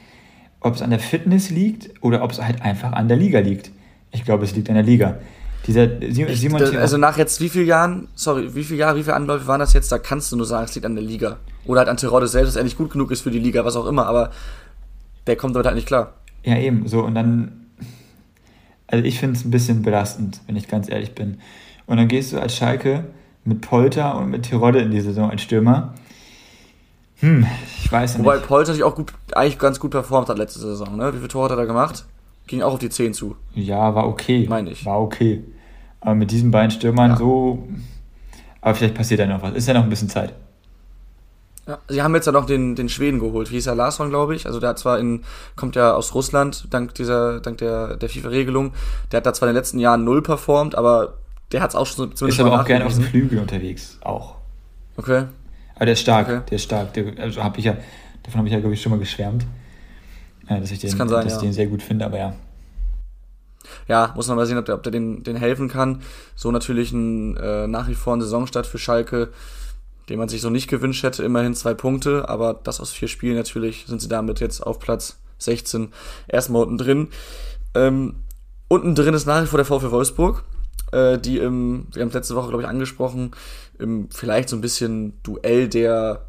[0.60, 3.70] ob es an der Fitness liegt oder ob es halt einfach an der Liga liegt.
[4.10, 5.18] Ich glaube, es liegt an der Liga.
[5.66, 5.88] Dieser
[6.34, 9.46] Simon ich, also nach jetzt wie vielen Jahren, sorry, wie viele Jahre, wie viele Anläufe
[9.46, 9.90] waren das jetzt?
[9.90, 11.38] Da kannst du nur sagen, es liegt an der Liga.
[11.64, 13.76] Oder halt an Terodde selbst, dass er nicht gut genug ist für die Liga, was
[13.76, 14.30] auch immer, aber
[15.26, 16.14] der kommt damit halt nicht klar.
[16.44, 17.66] Ja, eben, so und dann,
[18.86, 21.38] also ich finde es ein bisschen belastend, wenn ich ganz ehrlich bin.
[21.86, 23.04] Und dann gehst du als Schalke
[23.44, 25.94] mit Polter und mit Tirode in die Saison als Stürmer.
[27.20, 27.46] Hm,
[27.78, 28.26] ich weiß nicht.
[28.26, 31.12] Wobei Polter natürlich auch gut, eigentlich ganz gut performt hat letzte Saison, ne?
[31.12, 32.04] Wie viele Tore hat er da gemacht?
[32.46, 33.36] Ging auch auf die 10 zu.
[33.54, 34.46] Ja, war okay.
[34.48, 34.84] Meine ich.
[34.84, 35.42] War okay.
[36.00, 37.16] Aber mit diesen beiden Stürmern ja.
[37.16, 37.66] so.
[38.60, 39.54] Aber vielleicht passiert ja noch was.
[39.54, 40.34] Ist ja noch ein bisschen Zeit.
[41.66, 43.50] Ja, sie haben jetzt ja noch den, den Schweden geholt.
[43.50, 43.74] Wie hieß er?
[43.74, 44.44] Larsson, glaube ich.
[44.46, 45.22] Also der hat zwar in,
[45.56, 48.74] kommt ja aus Russland, dank dieser, dank der, der FIFA-Regelung.
[49.10, 51.14] Der hat da zwar in den letzten Jahren null performt, aber
[51.54, 53.96] der hat es auch schon zumindest Ist aber auch gerne auf dem Flügel unterwegs.
[54.00, 54.34] Auch.
[54.96, 55.26] Okay.
[55.76, 56.28] Aber der ist stark.
[56.28, 56.40] Okay.
[56.50, 56.92] Der ist stark.
[56.94, 57.76] Der, also hab ich ja,
[58.24, 59.46] davon habe ich ja, glaube ich, schon mal geschwärmt.
[60.48, 61.40] Äh, dass ich den, das sein, dass ja.
[61.40, 62.34] den sehr gut finde, aber ja.
[63.86, 66.02] Ja, muss man mal sehen, ob der, ob der den, den helfen kann.
[66.34, 69.28] So natürlich ein äh, nach wie vor ein Saisonstart für Schalke,
[70.08, 71.22] den man sich so nicht gewünscht hätte.
[71.22, 75.20] Immerhin zwei Punkte, aber das aus vier Spielen natürlich sind sie damit jetzt auf Platz
[75.38, 75.92] 16
[76.26, 77.08] erstmal unten drin.
[77.76, 78.16] Ähm,
[78.66, 80.42] unten drin ist nach wie vor der VfL Wolfsburg,
[80.92, 83.32] äh, die im, wir haben es letzte Woche, glaube ich, angesprochen,
[83.78, 86.26] im vielleicht so ein bisschen Duell der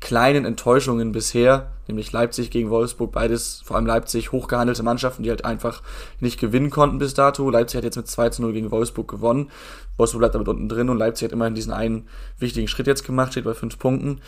[0.00, 5.44] kleinen Enttäuschungen bisher, nämlich Leipzig gegen Wolfsburg, beides, vor allem Leipzig, hochgehandelte Mannschaften, die halt
[5.44, 5.82] einfach
[6.20, 7.48] nicht gewinnen konnten bis dato.
[7.50, 9.50] Leipzig hat jetzt mit 2 zu 0 gegen Wolfsburg gewonnen.
[9.96, 13.32] Wolfsburg bleibt damit unten drin und Leipzig hat immerhin diesen einen wichtigen Schritt jetzt gemacht,
[13.32, 14.20] steht bei fünf Punkten.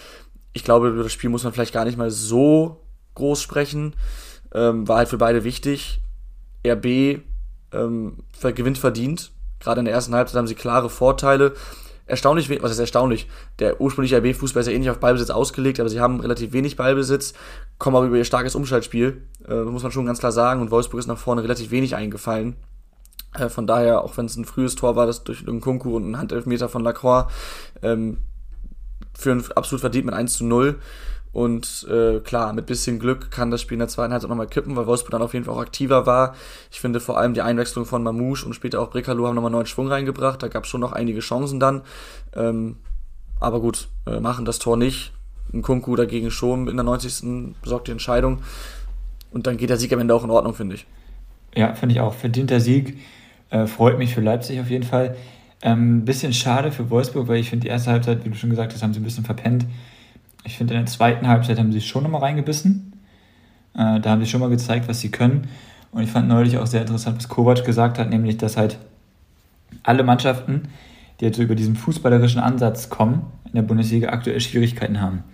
[0.52, 2.80] Ich glaube, über das Spiel muss man vielleicht gar nicht mal so
[3.14, 3.94] groß sprechen.
[4.52, 6.00] Ähm, war halt für beide wichtig.
[6.66, 7.20] RB
[7.72, 9.30] ähm, gewinnt verdient.
[9.60, 11.54] Gerade in der ersten Halbzeit haben sie klare Vorteile
[12.08, 16.00] erstaunlich, was ist erstaunlich, der ursprüngliche RB-Fußball ist ja ähnlich auf Ballbesitz ausgelegt, aber sie
[16.00, 17.34] haben relativ wenig Ballbesitz,
[17.78, 20.98] kommen aber über ihr starkes Umschaltspiel, äh, muss man schon ganz klar sagen, und Wolfsburg
[20.98, 22.56] ist nach vorne relativ wenig eingefallen.
[23.34, 26.04] Äh, von daher, auch wenn es ein frühes Tor war, das durch einen Kunku und
[26.04, 27.30] einen Handelfmeter von Lacroix,
[27.82, 28.18] ähm,
[29.16, 30.78] führen absolut verdient mit 1 zu 0.
[31.38, 34.74] Und äh, klar, mit bisschen Glück kann das Spiel in der zweiten Halbzeit nochmal kippen,
[34.74, 36.34] weil Wolfsburg dann auf jeden Fall auch aktiver war.
[36.72, 39.66] Ich finde vor allem die Einwechslung von Mamouche und später auch Brekalo haben nochmal neuen
[39.66, 40.42] Schwung reingebracht.
[40.42, 41.82] Da gab es schon noch einige Chancen dann.
[42.34, 42.78] Ähm,
[43.38, 45.12] aber gut, äh, machen das Tor nicht.
[45.52, 47.54] Ein Kunku dagegen schon in der 90.
[47.62, 48.42] besorgt die Entscheidung.
[49.30, 50.86] Und dann geht der Sieg am Ende auch in Ordnung, finde ich.
[51.54, 52.14] Ja, finde ich auch.
[52.14, 52.98] Verdienter Sieg.
[53.50, 55.16] Äh, freut mich für Leipzig auf jeden Fall.
[55.60, 58.50] Ein ähm, bisschen schade für Wolfsburg, weil ich finde, die erste Halbzeit, wie du schon
[58.50, 59.66] gesagt hast, haben sie ein bisschen verpennt.
[60.44, 62.92] Ich finde, in der zweiten Halbzeit haben sie schon nochmal reingebissen.
[63.74, 65.48] Äh, da haben sie schon mal gezeigt, was sie können.
[65.92, 68.78] Und ich fand neulich auch sehr interessant, was Kovac gesagt hat, nämlich, dass halt
[69.82, 70.68] alle Mannschaften,
[71.20, 75.24] die jetzt so über diesen fußballerischen Ansatz kommen, in der Bundesliga aktuell Schwierigkeiten haben.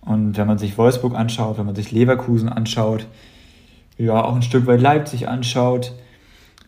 [0.00, 3.06] Und wenn man sich Wolfsburg anschaut, wenn man sich Leverkusen anschaut,
[3.98, 5.92] ja, auch ein Stück weit Leipzig anschaut,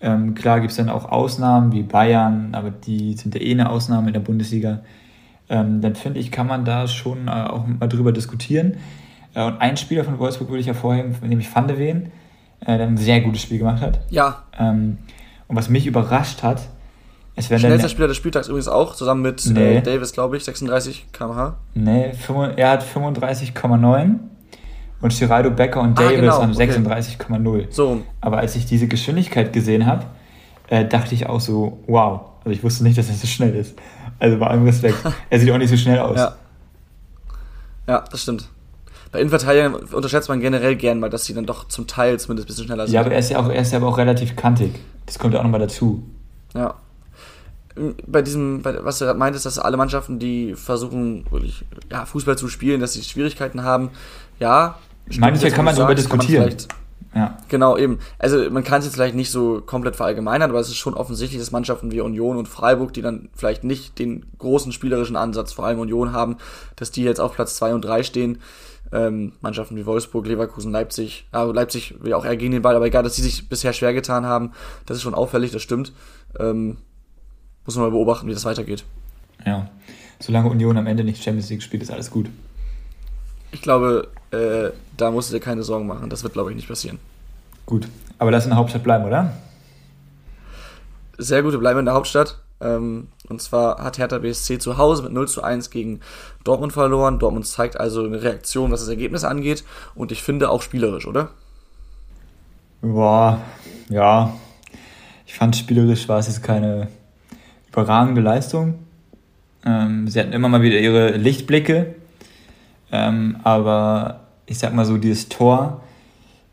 [0.02, 3.70] ähm, klar gibt es dann auch Ausnahmen wie Bayern, aber die sind ja eh eine
[3.70, 4.80] Ausnahme in der Bundesliga
[5.48, 8.76] ähm, dann finde ich, kann man da schon äh, auch mal drüber diskutieren.
[9.34, 12.12] Äh, und ein Spieler von Wolfsburg würde ich hervorheben, nämlich Van de Ven,
[12.60, 14.00] äh, der ein sehr gutes Spiel gemacht hat.
[14.10, 14.44] Ja.
[14.58, 14.98] Ähm,
[15.48, 16.62] und was mich überrascht hat,
[17.36, 19.80] ist, wenn Schnellster Spieler des Spieltags übrigens auch, zusammen mit äh, nee.
[19.80, 21.56] Davis, glaube ich, 36 km/h.
[21.74, 22.12] Nee,
[22.56, 24.18] er hat 35,9
[25.00, 26.42] und Geraldo Becker und ah, Davis genau.
[26.42, 27.66] haben 36,0.
[27.70, 28.02] So.
[28.20, 30.04] Aber als ich diese Geschwindigkeit gesehen habe,
[30.68, 32.20] äh, dachte ich auch so, wow.
[32.44, 33.76] Also ich wusste nicht, dass er so schnell ist.
[34.22, 34.98] Also bei allem Respekt.
[35.30, 36.16] er sieht auch nicht so schnell aus.
[36.16, 36.36] Ja,
[37.88, 38.48] ja das stimmt.
[39.10, 42.48] Bei Innenverteidigern unterschätzt man generell gern mal, dass sie dann doch zum Teil zumindest ein
[42.48, 42.94] bisschen schneller sind.
[42.94, 44.78] Ja, aber er ist ja auch, er ist ja aber auch relativ kantig.
[45.06, 46.04] Das kommt ja auch nochmal dazu.
[46.54, 46.74] Ja.
[48.06, 52.38] Bei diesem, bei, was du gerade meintest, dass alle Mannschaften, die versuchen, wirklich, ja, Fußball
[52.38, 53.90] zu spielen, dass sie Schwierigkeiten haben,
[54.38, 54.78] ja.
[55.18, 56.54] Manchmal kann man darüber diskutieren.
[57.14, 57.36] Ja.
[57.48, 57.98] Genau, eben.
[58.18, 61.40] Also man kann es jetzt vielleicht nicht so komplett verallgemeinern, aber es ist schon offensichtlich,
[61.40, 65.66] dass Mannschaften wie Union und Freiburg, die dann vielleicht nicht den großen spielerischen Ansatz, vor
[65.66, 66.38] allem Union haben,
[66.76, 68.38] dass die jetzt auf Platz 2 und 3 stehen.
[68.92, 72.86] Ähm, Mannschaften wie Wolfsburg, Leverkusen, Leipzig, ja, Leipzig will auch eher gegen den Ball, aber
[72.86, 74.52] egal, dass die sich bisher schwer getan haben,
[74.84, 75.92] das ist schon auffällig, das stimmt.
[76.38, 76.76] Ähm,
[77.64, 78.84] muss man mal beobachten, wie das weitergeht.
[79.46, 79.70] Ja,
[80.18, 82.28] solange Union am Ende nicht Champions League spielt, ist alles gut.
[83.50, 86.10] Ich glaube, äh, da musst du dir keine Sorgen machen.
[86.10, 86.98] Das wird, glaube ich, nicht passieren.
[87.66, 89.32] Gut, aber lass in der Hauptstadt bleiben, oder?
[91.18, 92.38] Sehr gut, wir bleiben in der Hauptstadt.
[92.60, 96.00] Ähm, und zwar hat Hertha BSC zu Hause mit 0 zu 1 gegen
[96.44, 97.18] Dortmund verloren.
[97.18, 99.64] Dortmund zeigt also eine Reaktion, was das Ergebnis angeht.
[99.94, 101.30] Und ich finde auch spielerisch, oder?
[102.80, 103.40] Boah,
[103.88, 104.34] ja.
[105.26, 106.88] Ich fand spielerisch war es jetzt keine
[107.68, 108.80] überragende Leistung.
[109.64, 111.94] Ähm, sie hatten immer mal wieder ihre Lichtblicke.
[112.90, 114.21] Ähm, aber
[114.52, 115.80] ich sag mal so, dieses Tor,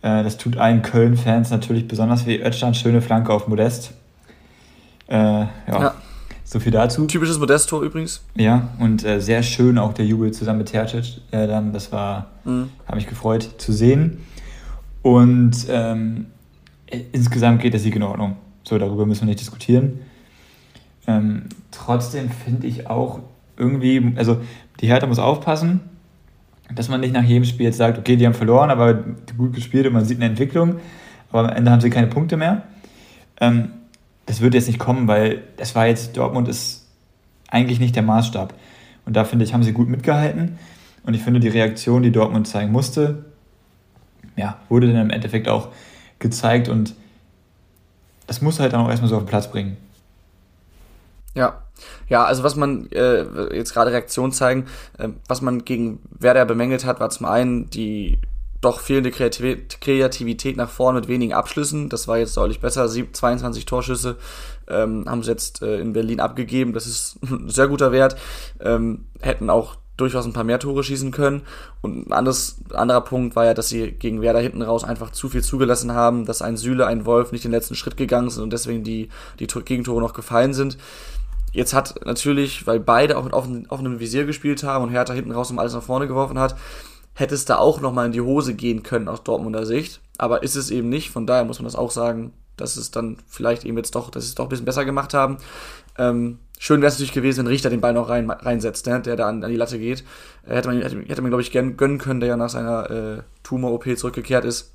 [0.02, 3.92] äh, das tut allen Köln-Fans natürlich besonders wie Ötschland, schöne Flanke auf Modest.
[5.08, 5.48] Äh, ja.
[5.68, 5.94] ja.
[6.46, 7.06] So viel dazu.
[7.06, 8.24] Typisches Modest-Tor übrigens.
[8.36, 11.22] Ja, und äh, sehr schön auch der Jubel zusammen mit Tercic.
[11.30, 12.70] Äh, dann, das war, mhm.
[12.88, 14.26] habe mich gefreut zu sehen.
[15.04, 16.28] Und ähm,
[17.12, 18.38] insgesamt geht der Sieg in Ordnung.
[18.64, 20.00] So, darüber müssen wir nicht diskutieren.
[21.06, 23.20] Ähm, trotzdem finde ich auch
[23.58, 24.38] irgendwie, also
[24.80, 25.82] die Hertha muss aufpassen,
[26.76, 29.04] dass man nicht nach jedem Spiel jetzt sagt, okay, die haben verloren, aber
[29.38, 30.76] gut gespielt und man sieht eine Entwicklung,
[31.32, 32.64] aber am Ende haben sie keine Punkte mehr.
[33.42, 33.70] Ähm,
[34.26, 36.88] das wird jetzt nicht kommen, weil es war jetzt, Dortmund ist
[37.50, 38.54] eigentlich nicht der Maßstab.
[39.06, 40.60] Und da finde ich, haben sie gut mitgehalten.
[41.04, 43.26] Und ich finde, die Reaktion, die Dortmund zeigen musste,
[44.36, 45.70] ja, wurde dann im Endeffekt auch
[46.20, 46.94] gezeigt und
[48.28, 49.78] das muss halt dann auch erstmal so auf den Platz bringen.
[51.36, 51.64] Ja,
[52.08, 54.66] ja, also was man äh, jetzt gerade Reaktion zeigen,
[54.98, 58.20] äh, was man gegen Werder bemängelt hat, war zum einen die
[58.62, 61.88] doch fehlende Kreativität nach vorne mit wenigen Abschlüssen.
[61.88, 62.90] Das war jetzt deutlich besser.
[62.90, 64.18] 22 Torschüsse
[64.68, 66.74] ähm, haben sie jetzt äh, in Berlin abgegeben.
[66.74, 68.18] Das ist ein sehr guter Wert.
[68.60, 71.44] Ähm, hätten auch durchaus ein paar mehr Tore schießen können.
[71.82, 75.30] Und ein anderes, anderer Punkt war ja, dass sie gegen Werder hinten raus einfach zu
[75.30, 78.54] viel zugelassen haben, dass ein Süle, ein Wolf nicht den letzten Schritt gegangen sind und
[78.54, 80.78] deswegen die, die Gegentore noch gefallen sind.
[81.52, 85.52] Jetzt hat natürlich, weil beide auch mit offenem Visier gespielt haben und Hertha hinten raus
[85.52, 86.56] um alles nach vorne geworfen hat,
[87.16, 90.02] hätte es da auch nochmal in die Hose gehen können aus Dortmunder Sicht.
[90.18, 91.10] Aber ist es eben nicht.
[91.10, 94.26] Von daher muss man das auch sagen, dass es dann vielleicht eben jetzt doch, dass
[94.26, 95.38] es doch ein bisschen besser gemacht haben.
[95.98, 99.16] Ähm, schön wäre es natürlich gewesen, wenn Richter den Ball noch rein, reinsetzt, ne, der
[99.16, 100.04] da an, an die Latte geht.
[100.46, 102.90] Äh, hätte man, hätte, hätte man glaube ich, gern, gönnen können, der ja nach seiner
[102.90, 104.74] äh, Tumor-OP zurückgekehrt ist.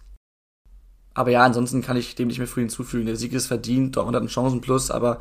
[1.15, 3.07] Aber ja, ansonsten kann ich dem nicht mehr früh hinzufügen.
[3.07, 5.21] Der Sieg ist verdient, Dortmund hat einen Chancenplus, aber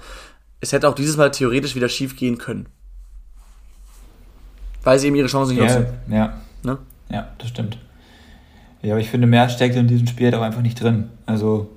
[0.63, 2.67] es hätte auch dieses Mal theoretisch wieder schief gehen können.
[4.83, 5.93] Weil sie eben ihre Chancen nicht ja, nutzen.
[6.09, 6.33] Ja.
[6.63, 6.77] Ne?
[7.09, 7.77] ja, das stimmt.
[8.81, 11.09] Ja, aber ich finde, mehr steckt in diesem Spiel halt auch einfach nicht drin.
[11.25, 11.69] Also,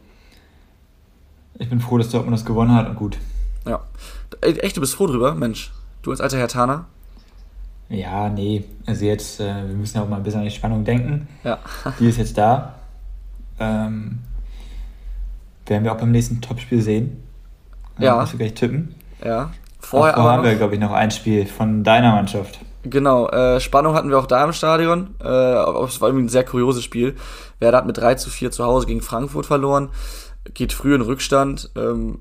[1.59, 3.19] ich bin froh, dass Dortmund das gewonnen hat und gut.
[3.67, 3.81] Ja.
[4.41, 5.73] Echt, du bist froh drüber, Mensch.
[6.03, 6.87] Du als alter Herr Tana.
[7.89, 8.65] Ja, nee.
[8.87, 11.27] Also jetzt, äh, wir müssen ja auch mal ein bisschen an die Spannung denken.
[11.43, 11.59] Ja.
[11.99, 12.77] die ist jetzt da.
[13.59, 14.21] Ähm,
[15.67, 17.26] werden wir auch beim nächsten Topspiel sehen.
[17.99, 18.21] Ja.
[18.21, 18.95] Musst du gleich tippen.
[19.25, 19.51] Ja.
[19.81, 22.59] Vorher aber haben wir, glaube ich, noch ein Spiel von deiner Mannschaft.
[22.83, 25.15] Genau, äh, Spannung hatten wir auch da im Stadion.
[25.21, 27.17] Äh, es war irgendwie ein sehr kurioses Spiel.
[27.59, 29.91] Werder hat mit 3 zu 4 zu Hause gegen Frankfurt verloren,
[30.55, 31.71] geht früh in Rückstand.
[31.77, 32.21] Ähm,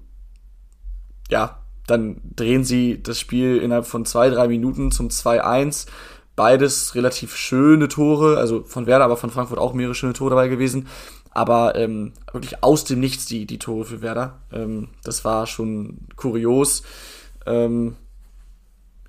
[1.29, 5.87] ja, dann drehen sie das Spiel innerhalb von zwei, drei Minuten zum 2-1.
[6.35, 10.47] Beides relativ schöne Tore, also von Werder, aber von Frankfurt auch mehrere schöne Tore dabei
[10.47, 10.87] gewesen
[11.35, 14.39] aber ähm, wirklich aus dem Nichts die, die Tore für Werder.
[14.53, 16.81] Ähm, das war schon kurios.
[17.45, 17.97] Ähm,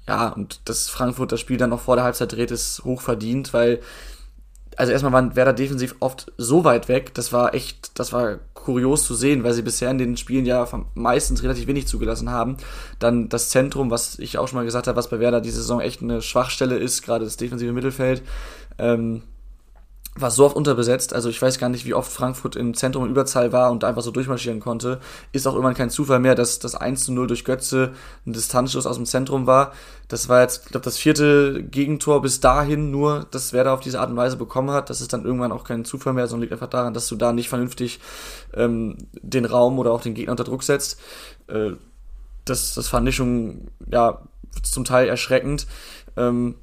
[0.08, 3.52] ja, und dass Frankfurt das Spiel dann noch vor der Halbzeit dreht, ist hoch verdient,
[3.52, 3.80] weil,
[4.76, 9.04] also erstmal waren Werder defensiv oft so weit weg, das war echt, das war kurios
[9.04, 12.56] zu sehen, weil sie bisher in den Spielen ja meistens relativ wenig zugelassen haben.
[12.98, 15.80] Dann das Zentrum, was ich auch schon mal gesagt habe, was bei Werder diese Saison
[15.80, 18.22] echt eine Schwachstelle ist, gerade das defensive Mittelfeld.
[18.78, 19.22] Ähm,
[20.16, 23.10] war so oft unterbesetzt, also ich weiß gar nicht, wie oft Frankfurt im Zentrum in
[23.10, 25.00] Überzahl war und einfach so durchmarschieren konnte.
[25.32, 27.92] Ist auch irgendwann kein Zufall mehr, dass das 1 zu 0 durch Götze
[28.26, 29.72] ein Distanzschuss aus dem Zentrum war.
[30.08, 34.00] Das war jetzt, ich glaube, das vierte Gegentor bis dahin nur, dass Werder auf diese
[34.00, 34.88] Art und Weise bekommen hat.
[34.88, 37.32] Das ist dann irgendwann auch kein Zufall mehr, sondern liegt einfach daran, dass du da
[37.32, 38.00] nicht vernünftig
[38.54, 40.98] ähm, den Raum oder auch den Gegner unter Druck setzt.
[41.48, 41.72] Äh,
[42.44, 44.22] das, das fand ich schon, ja,
[44.62, 45.66] zum Teil erschreckend.
[46.16, 46.54] Ähm,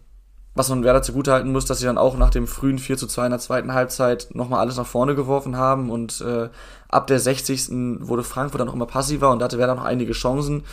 [0.56, 3.26] was man Werder zugutehalten muss, dass sie dann auch nach dem frühen 4 zu 2
[3.26, 6.50] in der zweiten Halbzeit nochmal alles nach vorne geworfen haben und äh,
[6.89, 7.70] ab der 60.
[8.02, 10.63] wurde Frankfurt dann noch immer passiver und da hatte Werder noch einige Chancen,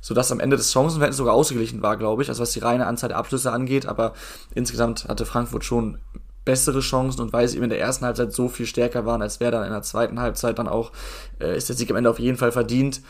[0.00, 3.08] sodass am Ende des Chancenverhältnisses sogar ausgeglichen war, glaube ich, also was die reine Anzahl
[3.08, 4.14] der Abschlüsse angeht, aber
[4.54, 5.98] insgesamt hatte Frankfurt schon
[6.46, 9.40] bessere Chancen und weil sie eben in der ersten Halbzeit so viel stärker waren als
[9.40, 10.92] Werder in der zweiten Halbzeit dann auch,
[11.40, 13.02] äh, ist der Sieg am Ende auf jeden Fall verdient.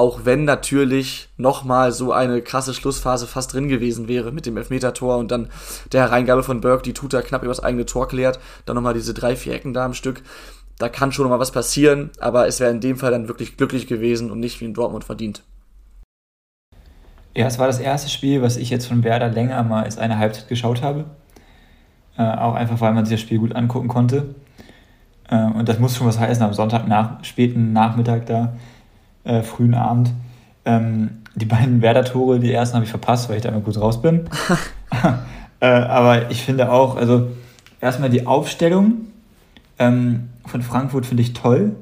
[0.00, 5.18] Auch wenn natürlich nochmal so eine krasse Schlussphase fast drin gewesen wäre mit dem Elfmeter-Tor
[5.18, 5.50] und dann
[5.92, 9.36] der Hereingabe von Burke, die Tuta knapp übers eigene Tor klärt, dann nochmal diese drei,
[9.36, 10.22] vier Ecken da am Stück.
[10.78, 13.86] Da kann schon nochmal was passieren, aber es wäre in dem Fall dann wirklich glücklich
[13.88, 15.42] gewesen und nicht wie in Dortmund verdient.
[17.36, 20.16] Ja, es war das erste Spiel, was ich jetzt von Werder länger mal als eine
[20.16, 21.04] Halbzeit geschaut habe.
[22.16, 24.34] Äh, auch einfach, weil man sich das Spiel gut angucken konnte.
[25.28, 28.54] Äh, und das muss schon was heißen, am Sonntag nach, späten Nachmittag da
[29.24, 30.12] äh, frühen Abend.
[30.64, 34.02] Ähm, die beiden Werder-Tore, die ersten habe ich verpasst, weil ich da immer kurz raus
[34.02, 34.28] bin.
[35.60, 37.28] äh, aber ich finde auch, also
[37.80, 39.06] erstmal die Aufstellung
[39.78, 41.76] ähm, von Frankfurt finde ich toll.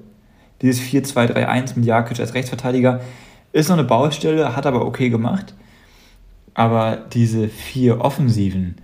[0.62, 3.01] Dieses 4-2-3-1 mit Jakic als Rechtsverteidiger
[3.53, 5.55] ist noch eine Baustelle, hat aber okay gemacht.
[6.55, 8.77] Aber diese vier Offensiven,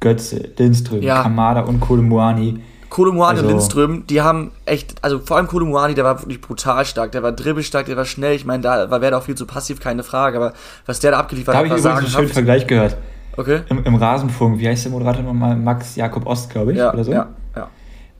[0.00, 1.22] Götze, Lindström, ja.
[1.22, 6.04] Kamada und Kolomuani, Kolumuani also, und Lindström, die haben echt, also vor allem Kolumuani, der
[6.04, 8.34] war wirklich brutal stark, der war dribbelstark, der war schnell.
[8.34, 10.52] Ich meine, da war wäre auch viel zu passiv, keine Frage, aber
[10.86, 12.96] was der da abgeliefert da hat, habe ich übrigens einen schönen Vergleich gehört.
[13.36, 13.60] Okay.
[13.68, 15.56] Im, Im, Rasenfunk, wie heißt der Moderator nochmal?
[15.56, 17.12] Max Jakob Ost, glaube ich, ja, oder so.
[17.12, 17.68] Ja, ja.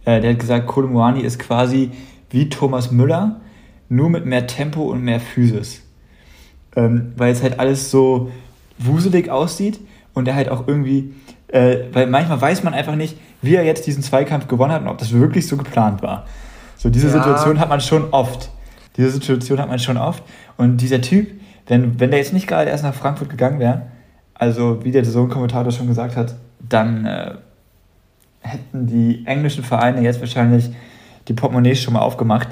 [0.05, 1.91] Äh, der hat gesagt, Kolumuani ist quasi
[2.31, 3.41] wie Thomas Müller,
[3.89, 5.83] nur mit mehr Tempo und mehr Physis.
[6.77, 8.31] Ähm, weil es halt alles so
[8.79, 9.81] wuselig aussieht
[10.15, 11.13] und der halt auch irgendwie
[11.53, 14.89] Äh, weil manchmal weiß man einfach nicht, wie er jetzt diesen Zweikampf gewonnen hat und
[14.89, 16.27] ob das wirklich so geplant war.
[16.77, 17.13] So, diese ja.
[17.13, 18.51] Situation hat man schon oft.
[18.97, 20.23] Diese Situation hat man schon oft.
[20.57, 21.31] Und dieser Typ,
[21.67, 23.83] wenn, wenn der jetzt nicht gerade erst nach Frankfurt gegangen wäre,
[24.35, 27.35] also wie der Saisonkommentator schon gesagt hat, dann äh,
[28.41, 30.71] hätten die englischen Vereine jetzt wahrscheinlich
[31.29, 32.49] die Portemonnaies schon mal aufgemacht.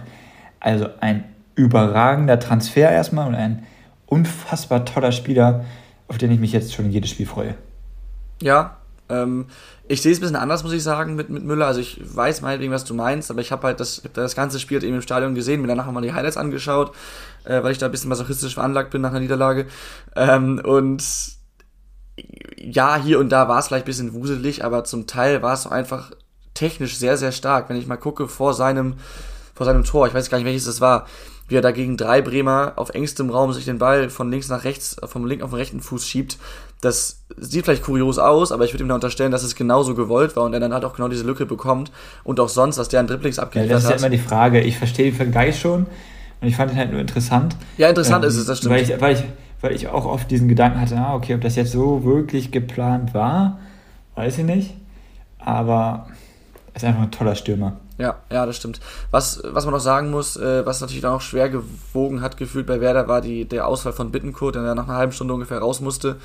[0.60, 1.24] Also ein
[1.54, 3.64] überragender Transfer erstmal und ein
[4.06, 5.64] unfassbar toller Spieler,
[6.08, 7.54] auf den ich mich jetzt schon in jedes Spiel freue.
[8.40, 8.77] Ja,
[9.08, 9.46] ähm,
[9.86, 11.66] ich sehe es ein bisschen anders, muss ich sagen, mit, mit Müller.
[11.66, 14.82] Also ich weiß meinetwegen, was du meinst, aber ich habe halt das, das ganze Spiel
[14.84, 16.94] eben im Stadion gesehen, mir danach mal die Highlights angeschaut,
[17.44, 19.66] äh, weil ich da ein bisschen masochistisch veranlagt bin nach einer Niederlage.
[20.14, 21.02] Ähm, und
[22.56, 25.66] ja, hier und da war es vielleicht ein bisschen wuselig, aber zum Teil war es
[25.66, 26.10] einfach
[26.54, 27.68] technisch sehr, sehr stark.
[27.68, 28.94] Wenn ich mal gucke vor seinem,
[29.54, 31.06] vor seinem Tor, ich weiß gar nicht, welches das war,
[31.48, 34.96] wie er dagegen drei Bremer auf engstem Raum sich den Ball von links nach rechts,
[35.04, 36.38] vom linken auf den rechten Fuß schiebt.
[36.80, 40.36] Das sieht vielleicht kurios aus, aber ich würde ihm da unterstellen, dass es genauso gewollt
[40.36, 41.90] war und er dann halt auch genau diese Lücke bekommt
[42.22, 43.82] und auch sonst, dass der einen Dribblings abgeliefert hat.
[43.82, 44.60] Ja, das ist ja immer die Frage.
[44.60, 45.86] Ich verstehe den Vergleich schon
[46.40, 47.56] und ich fand ihn halt nur interessant.
[47.78, 48.74] Ja, interessant ähm, ist es, das stimmt.
[48.74, 49.24] Weil ich, weil ich,
[49.60, 53.12] weil ich auch oft diesen Gedanken hatte, ah, okay, ob das jetzt so wirklich geplant
[53.12, 53.58] war,
[54.14, 54.74] weiß ich nicht.
[55.38, 56.06] Aber
[56.72, 57.76] er ist einfach ein toller Stürmer.
[57.98, 58.80] Ja, ja, das stimmt.
[59.10, 62.66] Was, was man noch sagen muss, äh, was natürlich dann auch schwer gewogen hat, gefühlt
[62.66, 65.80] bei Werder, war die, der Ausfall von Bittencourt, der nach einer halben Stunde ungefähr raus
[65.80, 66.16] musste.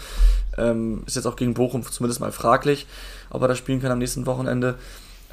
[0.55, 2.85] Ähm, ist jetzt auch gegen Bochum zumindest mal fraglich,
[3.31, 4.75] ob er da spielen kann am nächsten Wochenende.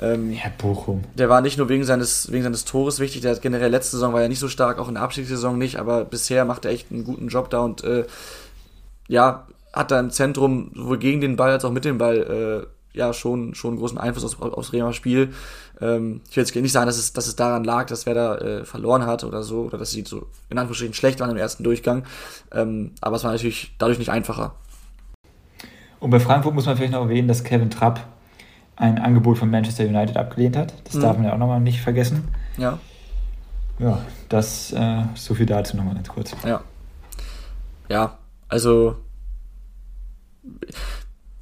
[0.00, 1.04] Ähm, ja, Bochum.
[1.14, 4.14] Der war nicht nur wegen seines, wegen seines Tores wichtig, der hat generell letzte Saison
[4.14, 6.90] war ja nicht so stark, auch in der Abstiegssaison nicht, aber bisher macht er echt
[6.90, 8.06] einen guten Job da und äh,
[9.08, 12.98] ja, hat da im Zentrum sowohl gegen den Ball als auch mit dem Ball äh,
[12.98, 15.32] ja schon, schon großen Einfluss aufs, aufs Bremer Spiel.
[15.80, 18.36] Ähm, ich will jetzt nicht sagen, dass es, dass es daran lag, dass wer da
[18.36, 21.64] äh, verloren hat oder so, oder dass sie so in Anführungsstrichen schlecht waren im ersten
[21.64, 22.04] Durchgang.
[22.52, 24.54] Ähm, aber es war natürlich dadurch nicht einfacher.
[26.00, 28.00] Und bei Frankfurt muss man vielleicht noch erwähnen, dass Kevin Trapp
[28.76, 30.72] ein Angebot von Manchester United abgelehnt hat.
[30.84, 31.00] Das mhm.
[31.00, 32.28] darf man ja auch nochmal nicht vergessen.
[32.56, 32.78] Ja.
[33.78, 36.34] Ja, das äh, so viel dazu nochmal ganz kurz.
[36.44, 36.62] Ja.
[37.88, 38.96] Ja, also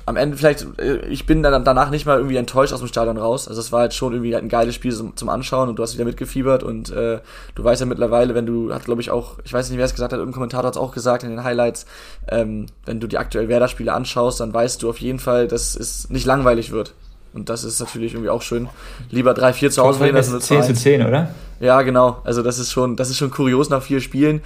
[0.08, 3.18] am Ende vielleicht, äh, ich bin dann danach nicht mal irgendwie enttäuscht aus dem Stadion
[3.18, 3.46] raus.
[3.46, 5.94] Also es war halt schon irgendwie ein geiles Spiel zum, zum Anschauen und du hast
[5.94, 7.20] wieder mitgefiebert und äh,
[7.54, 9.92] du weißt ja mittlerweile, wenn du, hat glaube ich auch, ich weiß nicht, wer es
[9.92, 11.86] gesagt hat, irgendein Kommentator hat es auch gesagt in den Highlights,
[12.28, 16.08] ähm, wenn du die aktuell Werder-Spiele anschaust, dann weißt du auf jeden Fall, dass es
[16.08, 16.94] nicht langweilig wird.
[17.34, 18.68] Und das ist natürlich irgendwie auch schön.
[19.10, 21.28] Lieber 3-4 zu Hause als eine 10 zu 10, oder?
[21.60, 22.22] Ja, genau.
[22.24, 24.40] Also das ist schon, das ist schon kurios nach vier Spielen.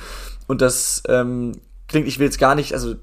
[0.49, 1.53] Und das ähm,
[1.87, 2.97] klingt, ich will jetzt gar nicht, also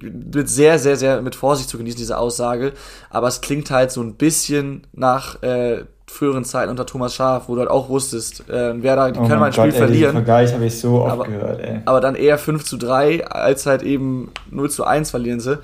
[0.00, 2.72] wird sehr, sehr, sehr mit Vorsicht zu genießen, diese Aussage.
[3.10, 7.54] Aber es klingt halt so ein bisschen nach äh, früheren Zeiten unter Thomas Schaaf, wo
[7.54, 10.16] du halt auch wusstest, äh, wer da, die oh können mal ein Spiel Gott, verlieren.
[10.16, 11.80] Ey, Vergleich habe ich so oft aber, gehört, ey.
[11.84, 15.58] Aber dann eher 5 zu 3, als halt eben 0 zu 1 verlieren sie.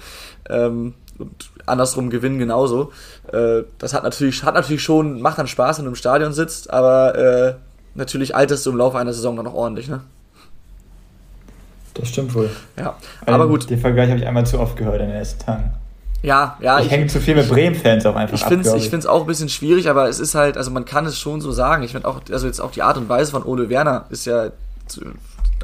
[0.49, 2.93] Ähm, und andersrum gewinnen genauso.
[3.33, 6.73] Äh, das hat natürlich, hat natürlich schon, macht dann Spaß, wenn du im Stadion sitzt,
[6.73, 7.55] aber äh,
[7.95, 10.01] natürlich alterst du im Laufe einer Saison dann noch ordentlich, ne?
[11.95, 12.51] Das stimmt wohl.
[12.79, 13.69] Ja, aber gut.
[13.69, 15.73] Den Vergleich habe ich einmal zu oft gehört in den ersten Tagen.
[16.23, 16.79] Ja, ja.
[16.79, 18.53] Ich, ich hänge zu viel mit Bremen-Fans auch einfach ich ab.
[18.53, 21.19] ich finde es auch ein bisschen schwierig, aber es ist halt, also man kann es
[21.19, 21.83] schon so sagen.
[21.83, 24.51] Ich finde auch, also jetzt auch die Art und Weise von Ole Werner ist ja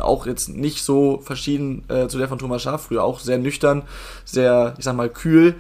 [0.00, 3.82] auch jetzt nicht so verschieden äh, zu der von Thomas Schaaf, früher auch sehr nüchtern,
[4.24, 5.54] sehr, ich sag mal, kühl,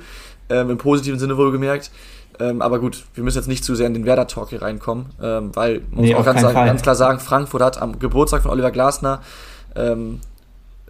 [0.48, 1.90] ähm, im positiven Sinne wohl gemerkt.
[2.38, 5.50] Ähm, aber gut, wir müssen jetzt nicht zu sehr in den Werder-Talk hier reinkommen, ähm,
[5.54, 8.70] weil man nee, muss auch ganz, ganz, klar sagen, Frankfurt hat am Geburtstag von Oliver
[8.70, 9.22] Glasner
[9.74, 10.20] ähm,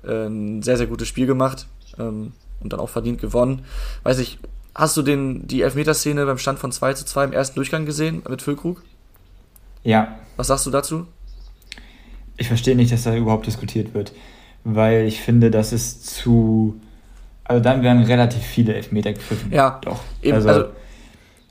[0.06, 1.66] ein sehr, sehr gutes Spiel gemacht
[1.98, 3.62] ähm, und dann auch verdient gewonnen.
[4.02, 4.38] Weiß ich,
[4.74, 8.22] hast du den, die Elfmeterszene beim Stand von 2 zu 2 im ersten Durchgang gesehen
[8.28, 8.82] mit Füllkrug?
[9.82, 10.16] Ja.
[10.36, 11.06] Was sagst du dazu?
[12.36, 14.12] Ich verstehe nicht, dass da überhaupt diskutiert wird,
[14.64, 16.80] weil ich finde, das ist zu.
[17.44, 19.52] Also dann werden relativ viele Elfmeter gepfiffen.
[19.52, 20.00] Ja, doch.
[20.20, 20.64] Eben, also, also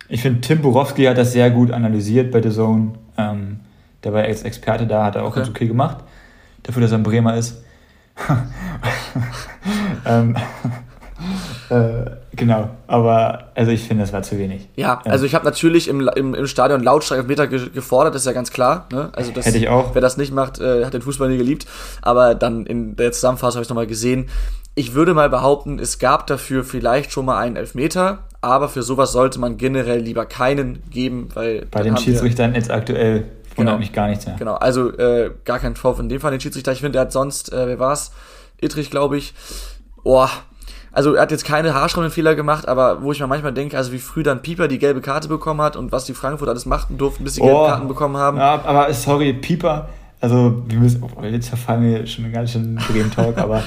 [0.10, 2.94] ich finde, Tim Borowski hat das sehr gut analysiert bei The Zone.
[3.18, 3.62] Ähm,
[4.04, 5.40] der war als Experte da, hat er auch okay.
[5.40, 6.04] ganz okay gemacht.
[6.62, 7.64] Dafür, dass er ein Bremer ist.
[10.06, 10.36] ähm,
[11.70, 14.68] äh, genau, aber also ich finde, das war zu wenig.
[14.76, 18.32] Ja, also ich habe natürlich im, im, im Stadion lautstark Meter ge gefordert, ist ja
[18.32, 18.88] ganz klar.
[18.92, 19.10] Ne?
[19.14, 19.94] Also das, Hätte ich auch.
[19.96, 21.66] Wer das nicht macht, äh, hat den Fußball nie geliebt.
[22.02, 24.30] Aber dann in der Zusammenfassung habe ich nochmal gesehen.
[24.76, 29.14] Ich würde mal behaupten, es gab dafür vielleicht schon mal einen Elfmeter, aber für sowas
[29.14, 31.66] sollte man generell lieber keinen geben, weil.
[31.72, 33.24] Bei den Schiedsrichtern jetzt aktuell
[33.58, 33.78] wundert genau.
[33.78, 34.36] mich gar nichts mehr.
[34.38, 36.72] Genau, also äh, gar kein Vorwurf in dem Fall den Schiedsrichter.
[36.72, 38.12] Ich finde, er hat sonst, äh, wer war's?
[38.62, 39.34] Ittrich, glaube ich.
[40.04, 40.30] Boah,
[40.92, 43.92] also er hat jetzt keine haarschraubenden Fehler gemacht, aber wo ich mir manchmal denke, also
[43.92, 46.98] wie früh dann Pieper die gelbe Karte bekommen hat und was die Frankfurt alles machten
[46.98, 48.38] durften, bis sie oh, gelbe Karten bekommen haben.
[48.38, 49.90] Ja, aber sorry, Pieper,
[50.22, 53.62] also wir müssen, oh, jetzt verfallen wir schon ganz schön Bremen Talk, aber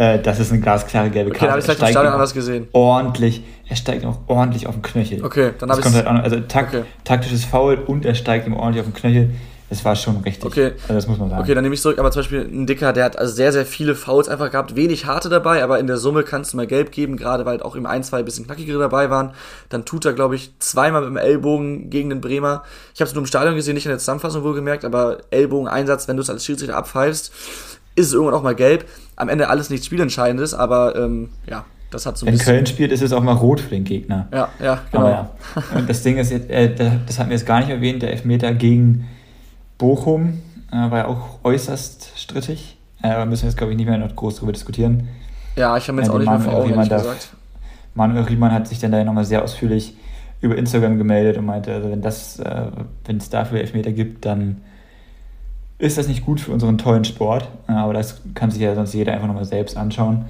[0.00, 1.44] Äh, das ist eine glasklare gelbe Karte.
[1.44, 2.68] Okay, habe ich vielleicht im Stadion anders gesehen.
[2.72, 5.24] Ordentlich, er steigt auch ordentlich auf den Knöchel.
[5.24, 6.82] Okay, dann habe ich halt Also tak okay.
[7.04, 9.30] taktisches Foul und er steigt ihm ordentlich auf den Knöchel.
[9.68, 10.44] Das war schon richtig.
[10.44, 10.72] Okay.
[10.82, 11.40] Also das muss man sagen.
[11.40, 12.00] Okay, dann nehme ich zurück.
[12.00, 14.74] Aber zum Beispiel ein Dicker, der hat also sehr, sehr viele Fouls einfach gehabt.
[14.74, 17.76] Wenig harte dabei, aber in der Summe kannst du mal gelb geben, gerade weil auch
[17.76, 19.34] im ein, zwei bisschen knackigere dabei waren.
[19.68, 22.64] Dann tut er, glaube ich, zweimal mit dem Ellbogen gegen den Bremer.
[22.94, 26.16] Ich habe es nur im Stadion gesehen, nicht in der Zusammenfassung wohlgemerkt, aber Ellbogen-Einsatz, wenn
[26.16, 27.32] du es als Schiedsrichter abpfeifst,
[27.94, 28.86] ist es irgendwann auch mal gelb.
[29.14, 33.02] Am Ende alles nichts Spielentscheidendes, aber ähm, ja, das hat so Wenn Köln spielt, ist
[33.02, 34.28] es auch mal rot für den Gegner.
[34.32, 35.04] Ja, ja, genau.
[35.04, 35.30] Aber ja.
[35.76, 36.72] Und das Ding ist jetzt, äh,
[37.06, 39.08] das hatten wir jetzt gar nicht erwähnt, der Elfmeter gegen
[39.76, 42.78] Bochum äh, war ja auch äußerst strittig.
[43.02, 45.08] Äh, da müssen wir jetzt, glaube ich, nicht mehr noch groß darüber diskutieren.
[45.56, 47.28] Ja, ich habe mir jetzt äh, auch nicht Manuel mehr vor Augen, Riemann gesagt.
[47.94, 49.96] Manuel Riemann hat sich dann da nochmal sehr ausführlich
[50.40, 52.66] über Instagram gemeldet und meinte, also wenn das, äh,
[53.04, 54.58] wenn es dafür Elfmeter gibt, dann
[55.78, 57.48] ist das nicht gut für unseren tollen Sport.
[57.68, 60.26] Äh, aber das kann sich ja sonst jeder einfach nochmal selbst anschauen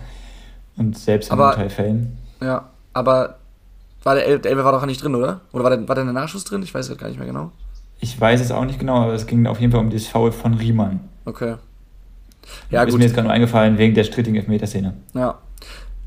[0.81, 2.19] und selbst aber, Urteil fällen.
[2.41, 3.37] Ja, aber
[4.03, 5.43] war der Elfer war doch nicht drin, oder?
[5.53, 6.63] Oder war der, war der Nachschuss drin?
[6.63, 7.53] Ich weiß es gar nicht mehr genau.
[8.01, 10.33] Ich weiß es auch nicht genau, aber es ging auf jeden Fall um das Foul
[10.33, 11.01] von Riemann.
[11.27, 11.57] Okay.
[12.71, 12.99] Ja, ist gut.
[12.99, 14.95] mir jetzt gerade nur eingefallen wegen der strittigen Elfmeterszene.
[15.13, 15.39] Ja.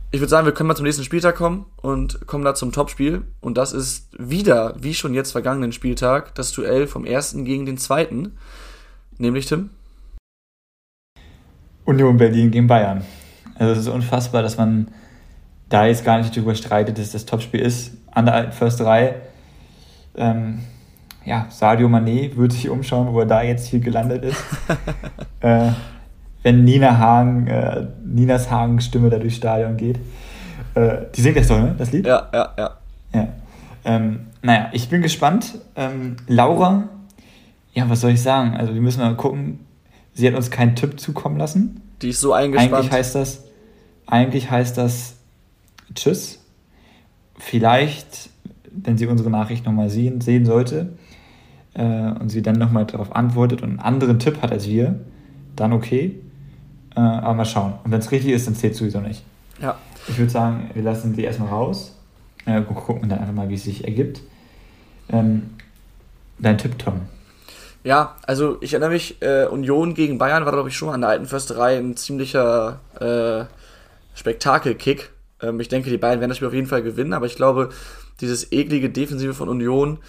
[0.09, 3.23] Ich würde sagen, wir können mal zum nächsten Spieltag kommen und kommen da zum Topspiel.
[3.41, 7.77] Und das ist wieder, wie schon jetzt vergangenen Spieltag, das Duell vom ersten gegen den
[7.77, 8.37] zweiten.
[9.19, 9.69] Nämlich Tim?
[11.85, 13.03] Union Berlin gegen Bayern.
[13.63, 14.89] Also es ist unfassbar, dass man
[15.69, 17.93] da jetzt gar nicht darüber streitet, dass das Topspiel ist.
[18.11, 19.15] An der alten Försterei.
[20.15, 20.59] Ähm,
[21.25, 24.43] ja, Sadio Mané würde sich umschauen, wo er da jetzt hier gelandet ist.
[25.39, 25.69] äh,
[26.43, 29.97] wenn Nina Hagen, äh, Ninas Hagen Stimme da durchs Stadion geht.
[30.75, 31.73] Äh, die singt das doch, ne?
[31.77, 32.05] Das Lied?
[32.05, 32.71] Ja, ja, ja.
[33.13, 33.27] ja.
[33.85, 35.57] Ähm, naja, ich bin gespannt.
[35.77, 36.83] Ähm, Laura,
[37.73, 38.55] ja, was soll ich sagen?
[38.57, 39.61] Also, wir müssen mal gucken.
[40.13, 41.81] Sie hat uns keinen Tipp zukommen lassen.
[42.01, 42.73] Die ist so eingespannt.
[42.73, 43.45] Eigentlich heißt das,
[44.05, 45.15] eigentlich heißt das
[45.95, 46.39] Tschüss.
[47.37, 48.29] Vielleicht,
[48.71, 50.93] wenn sie unsere Nachricht nochmal sehen, sehen sollte,
[51.73, 54.99] äh, und sie dann nochmal darauf antwortet und einen anderen Tipp hat als wir,
[55.55, 56.19] dann okay.
[56.95, 57.73] Äh, aber mal schauen.
[57.83, 59.23] Und wenn es richtig ist, dann zählt es sowieso nicht.
[59.61, 59.77] Ja.
[60.07, 61.97] Ich würde sagen, wir lassen sie erstmal raus.
[62.45, 64.21] Äh, gucken dann einfach mal, wie es sich ergibt.
[65.09, 65.51] Ähm,
[66.39, 67.01] dein Tipp, Tom.
[67.83, 71.09] Ja, also ich erinnere mich, äh, Union gegen Bayern war, glaube ich, schon an der
[71.09, 73.45] alten Försterei ein ziemlicher äh,
[74.13, 75.11] Spektakelkick.
[75.41, 77.69] Ähm, ich denke, die Bayern werden das Spiel auf jeden Fall gewinnen, aber ich glaube,
[78.21, 79.99] dieses eklige Defensive von Union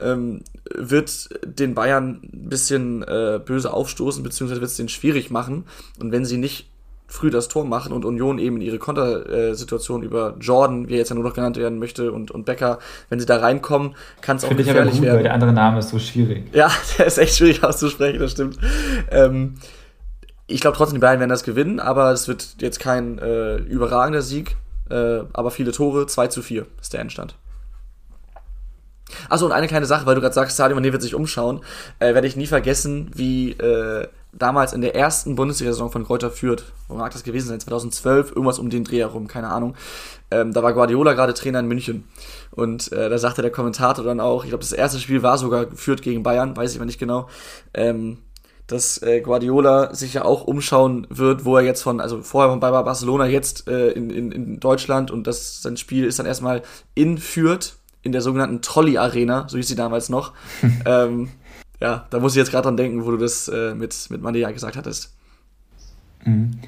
[0.00, 0.42] ähm,
[0.74, 5.64] wird den Bayern ein bisschen äh, böse aufstoßen, beziehungsweise wird es denen schwierig machen.
[6.00, 6.68] Und wenn sie nicht
[7.12, 11.10] früh das Tor machen und Union eben in ihre Kontersituation über Jordan, wie er jetzt
[11.10, 12.78] ja nur noch genannt werden möchte, und, und Becker,
[13.10, 15.16] wenn sie da reinkommen, kann es auch gefährlich ich aber gut, werden.
[15.16, 16.44] Weil der andere Name ist so schwierig.
[16.54, 18.58] Ja, der ist echt schwierig auszusprechen, das stimmt.
[19.10, 19.54] Ähm,
[20.46, 24.22] ich glaube trotzdem, die Bayern werden das gewinnen, aber es wird jetzt kein äh, überragender
[24.22, 24.56] Sieg,
[24.90, 27.36] äh, aber viele Tore, 2 zu 4 ist der Endstand.
[29.28, 31.60] Achso, und eine kleine Sache, weil du gerade sagst, Sadio Mané wird sich umschauen,
[31.98, 36.72] äh, werde ich nie vergessen, wie äh, damals in der ersten Bundesliga-Saison von Kräuter führt,
[36.88, 39.74] wo mag das gewesen sein, 2012, irgendwas um den Dreh herum, keine Ahnung.
[40.30, 42.08] Ähm, da war Guardiola gerade Trainer in München.
[42.50, 45.66] Und äh, da sagte der Kommentator dann auch, ich glaube, das erste Spiel war sogar
[45.66, 47.28] geführt gegen Bayern, weiß ich aber nicht genau,
[47.74, 48.18] ähm,
[48.66, 52.70] dass äh, Guardiola sich ja auch umschauen wird, wo er jetzt von, also vorher bei
[52.70, 56.62] Barcelona, jetzt äh, in, in, in Deutschland und das sein Spiel ist dann erstmal
[56.94, 60.32] in Fürth, in der sogenannten Trolley Arena, so hieß sie damals noch.
[60.86, 61.28] ähm,
[61.80, 64.50] ja, da muss ich jetzt gerade dran denken, wo du das äh, mit, mit Mandia
[64.52, 65.12] gesagt hattest.
[66.24, 66.58] Mhm.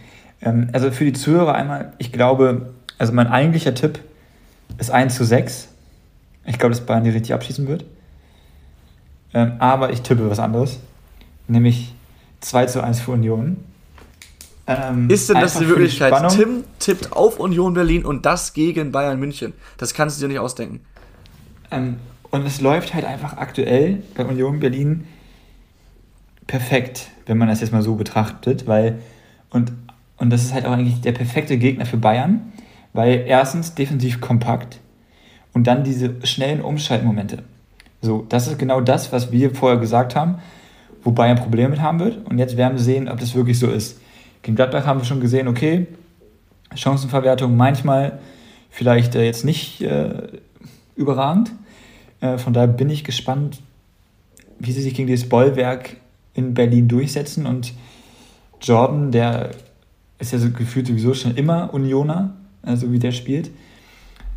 [0.43, 4.01] Ähm, also für die Zuhörer einmal, ich glaube, also mein eigentlicher Tipp
[4.79, 5.69] ist 1 zu 6.
[6.47, 7.85] Ich glaube, dass Bayern die richtig abschießen wird.
[9.33, 10.79] Ähm, aber ich tippe was anderes.
[11.47, 11.95] Nämlich
[12.41, 13.57] 2 zu 1 für Union.
[14.67, 16.31] Ähm, ist denn das die Wirklichkeit?
[16.31, 19.53] Tim tippt auf Union Berlin und das gegen Bayern München.
[19.77, 20.81] Das kannst du dir nicht ausdenken.
[21.71, 21.97] Ähm,
[22.31, 25.07] und es läuft halt einfach aktuell bei Union Berlin
[26.47, 28.99] perfekt, wenn man das jetzt mal so betrachtet, weil
[29.51, 29.73] und,
[30.17, 32.53] und das ist halt auch eigentlich der perfekte Gegner für Bayern,
[32.93, 34.81] weil erstens defensiv kompakt
[35.53, 37.45] und dann diese schnellen Umschaltmomente.
[38.03, 40.39] So, das ist genau das, was wir vorher gesagt haben,
[41.05, 42.27] wo Bayern Probleme mit haben wird.
[42.29, 44.01] Und jetzt werden wir sehen, ob das wirklich so ist.
[44.43, 45.87] Gegen Gladbach haben wir schon gesehen, okay,
[46.75, 48.19] Chancenverwertung manchmal
[48.71, 50.29] vielleicht äh, jetzt nicht äh,
[50.97, 51.53] überragend.
[52.21, 53.61] Äh, von daher bin ich gespannt,
[54.59, 55.97] wie sie sich gegen dieses Bollwerk
[56.33, 57.47] in Berlin durchsetzen.
[57.47, 57.73] Und
[58.61, 59.51] Jordan, der
[60.19, 63.51] ist ja so gefühlt sowieso schon immer Unioner, also wie der spielt.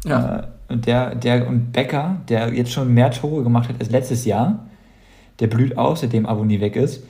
[0.06, 0.40] Ja.
[0.40, 4.26] Äh, und der, der und Becker, der jetzt schon mehr Tore gemacht hat als letztes
[4.26, 4.67] Jahr,
[5.40, 7.04] der blüht aus, seitdem Aboni weg ist.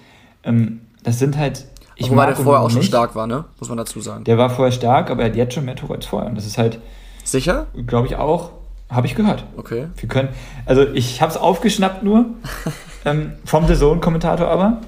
[0.43, 1.65] Ähm, das sind halt
[1.95, 2.87] Ich Wobei der vorher auch schon nicht.
[2.89, 3.45] stark war, ne?
[3.59, 4.23] Muss man dazu sagen.
[4.23, 6.29] Der war vorher stark, aber er hat jetzt schon mehr Tore als vorher.
[6.29, 6.79] Und das ist halt.
[7.23, 7.67] Sicher?
[7.87, 8.51] Glaube ich auch.
[8.89, 9.43] Habe ich gehört.
[9.57, 9.87] Okay.
[9.97, 10.29] Wir können.
[10.65, 12.25] Also ich habe es aufgeschnappt nur.
[13.05, 14.81] ähm, vom The Zone-Kommentator aber.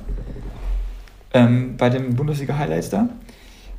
[1.33, 3.09] Ähm, bei den Bundesliga-Highlights da.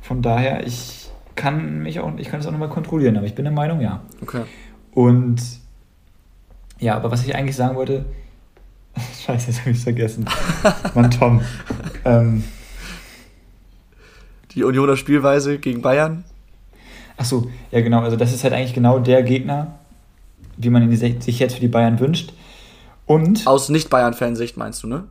[0.01, 3.45] Von daher, ich kann mich auch, ich kann es auch nochmal kontrollieren, aber ich bin
[3.45, 4.01] der Meinung, ja.
[4.21, 4.43] Okay.
[4.93, 5.41] Und
[6.79, 8.05] ja, aber was ich eigentlich sagen wollte,
[9.25, 10.25] Scheiße, jetzt habe ich es vergessen.
[10.93, 11.41] Mann, Tom.
[12.05, 12.43] ähm,
[14.53, 16.23] die Unioner Spielweise gegen Bayern?
[17.17, 18.01] Achso, ja genau.
[18.01, 19.79] Also das ist halt eigentlich genau der Gegner,
[20.57, 22.33] wie man ihn sich jetzt für die Bayern wünscht.
[23.05, 25.03] Und aus Nicht-Bayern-Fansicht meinst du, ne?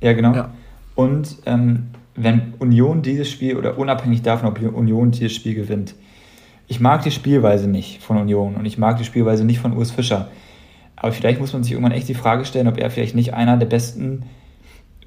[0.00, 0.34] Ja, genau.
[0.34, 0.50] Ja.
[0.94, 5.94] Und ähm, wenn Union dieses Spiel oder unabhängig davon, ob Union dieses Spiel gewinnt,
[6.66, 9.90] ich mag die Spielweise nicht von Union und ich mag die Spielweise nicht von Urs
[9.90, 10.28] Fischer.
[11.00, 13.56] Aber vielleicht muss man sich irgendwann echt die Frage stellen, ob er vielleicht nicht einer
[13.56, 14.24] der besten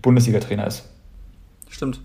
[0.02, 0.86] Bundesliga-Trainer ist.
[1.70, 2.00] Stimmt.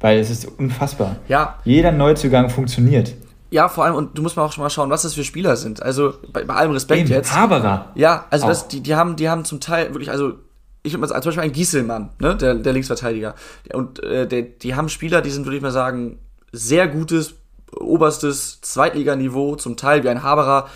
[0.00, 1.16] Weil es ist unfassbar.
[1.28, 1.58] Ja.
[1.64, 3.14] Jeder Neuzugang funktioniert.
[3.50, 5.56] Ja, vor allem, und du musst mal auch schon mal schauen, was das für Spieler
[5.56, 5.82] sind.
[5.82, 7.34] Also, bei, bei allem Respekt Eben, jetzt.
[7.34, 7.92] Haberer.
[7.94, 10.34] Ja, also das, die, die, haben, die haben zum Teil wirklich, also
[10.82, 13.34] ich würde mal sagen, zum Beispiel ein Gieselmann, ne, der, der Linksverteidiger.
[13.72, 16.18] Und äh, der, die haben Spieler, die sind, würde ich mal sagen,
[16.52, 17.34] sehr gutes,
[17.72, 20.68] oberstes Zweitliganiveau, zum Teil wie ein Haberer,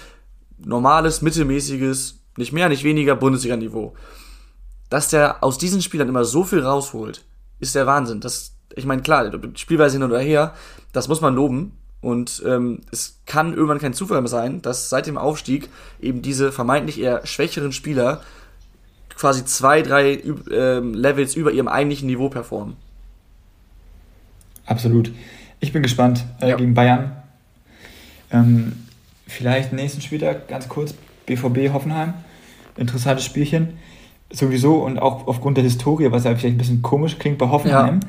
[0.65, 3.95] normales, mittelmäßiges, nicht mehr, nicht weniger Bundesliga-Niveau.
[4.89, 7.25] Dass der aus diesen Spielern immer so viel rausholt,
[7.61, 8.21] ist der Wahnsinn.
[8.21, 10.55] Das, ich meine, klar, Spielweise hin oder her,
[10.93, 11.73] das muss man loben.
[12.01, 15.69] Und ähm, es kann irgendwann kein Zufall mehr sein, dass seit dem Aufstieg
[16.01, 18.23] eben diese vermeintlich eher schwächeren Spieler
[19.15, 22.77] quasi zwei, drei äh, Levels über ihrem eigentlichen Niveau performen.
[24.65, 25.13] Absolut.
[25.61, 26.57] Ich bin gespannt äh, ja.
[26.57, 27.17] gegen Bayern.
[28.31, 28.73] Ähm,
[29.31, 30.95] vielleicht nächsten Spieltag, ganz kurz,
[31.27, 32.15] BVB Hoffenheim.
[32.77, 33.79] Interessantes Spielchen.
[34.33, 38.01] Sowieso und auch aufgrund der Historie, was ja vielleicht ein bisschen komisch klingt bei Hoffenheim.
[38.03, 38.09] Ja.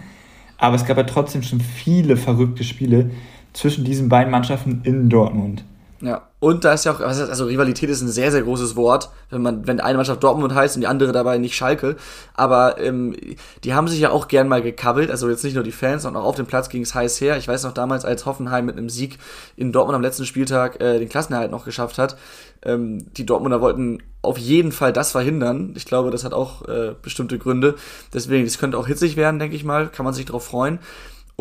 [0.58, 3.12] Aber es gab ja trotzdem schon viele verrückte Spiele
[3.54, 5.64] zwischen diesen beiden Mannschaften in Dortmund.
[6.04, 9.44] Ja, und da ist ja auch, also Rivalität ist ein sehr, sehr großes Wort, wenn
[9.44, 11.96] man, wenn eine Mannschaft Dortmund heißt und die andere dabei nicht Schalke.
[12.34, 13.16] Aber ähm,
[13.64, 16.24] die haben sich ja auch gern mal gekabbelt, also jetzt nicht nur die Fans, sondern
[16.24, 17.38] auch auf dem Platz ging es heiß her.
[17.38, 19.20] Ich weiß noch damals, als Hoffenheim mit einem Sieg
[19.56, 22.18] in Dortmund am letzten Spieltag äh, den Klassenerhalt noch geschafft hat.
[22.64, 25.74] Ähm, die Dortmunder wollten auf jeden Fall das verhindern.
[25.76, 27.76] Ich glaube, das hat auch äh, bestimmte Gründe.
[28.12, 29.88] Deswegen, das könnte auch hitzig werden, denke ich mal.
[29.88, 30.80] Kann man sich darauf freuen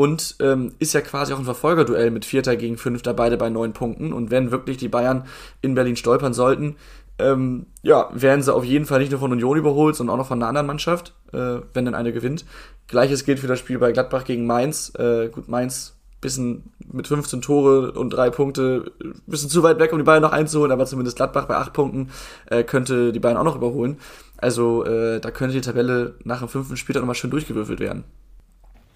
[0.01, 3.75] und ähm, ist ja quasi auch ein Verfolgerduell mit Vierter gegen Fünfter, beide bei neun
[3.75, 4.15] Punkten.
[4.15, 5.27] Und wenn wirklich die Bayern
[5.61, 6.77] in Berlin stolpern sollten,
[7.19, 10.29] ähm, ja, werden sie auf jeden Fall nicht nur von Union überholt, sondern auch noch
[10.29, 12.47] von einer anderen Mannschaft, äh, wenn dann eine gewinnt.
[12.87, 14.91] Gleiches gilt für das Spiel bei Gladbach gegen Mainz.
[14.99, 18.93] Äh, gut, Mainz bisschen mit 15 Tore und drei Punkte,
[19.27, 22.09] bisschen zu weit weg, um die Bayern noch einzuholen, aber zumindest Gladbach bei acht Punkten
[22.47, 23.99] äh, könnte die Bayern auch noch überholen.
[24.39, 28.05] Also äh, da könnte die Tabelle nach dem fünften Spieltag nochmal schön durchgewürfelt werden.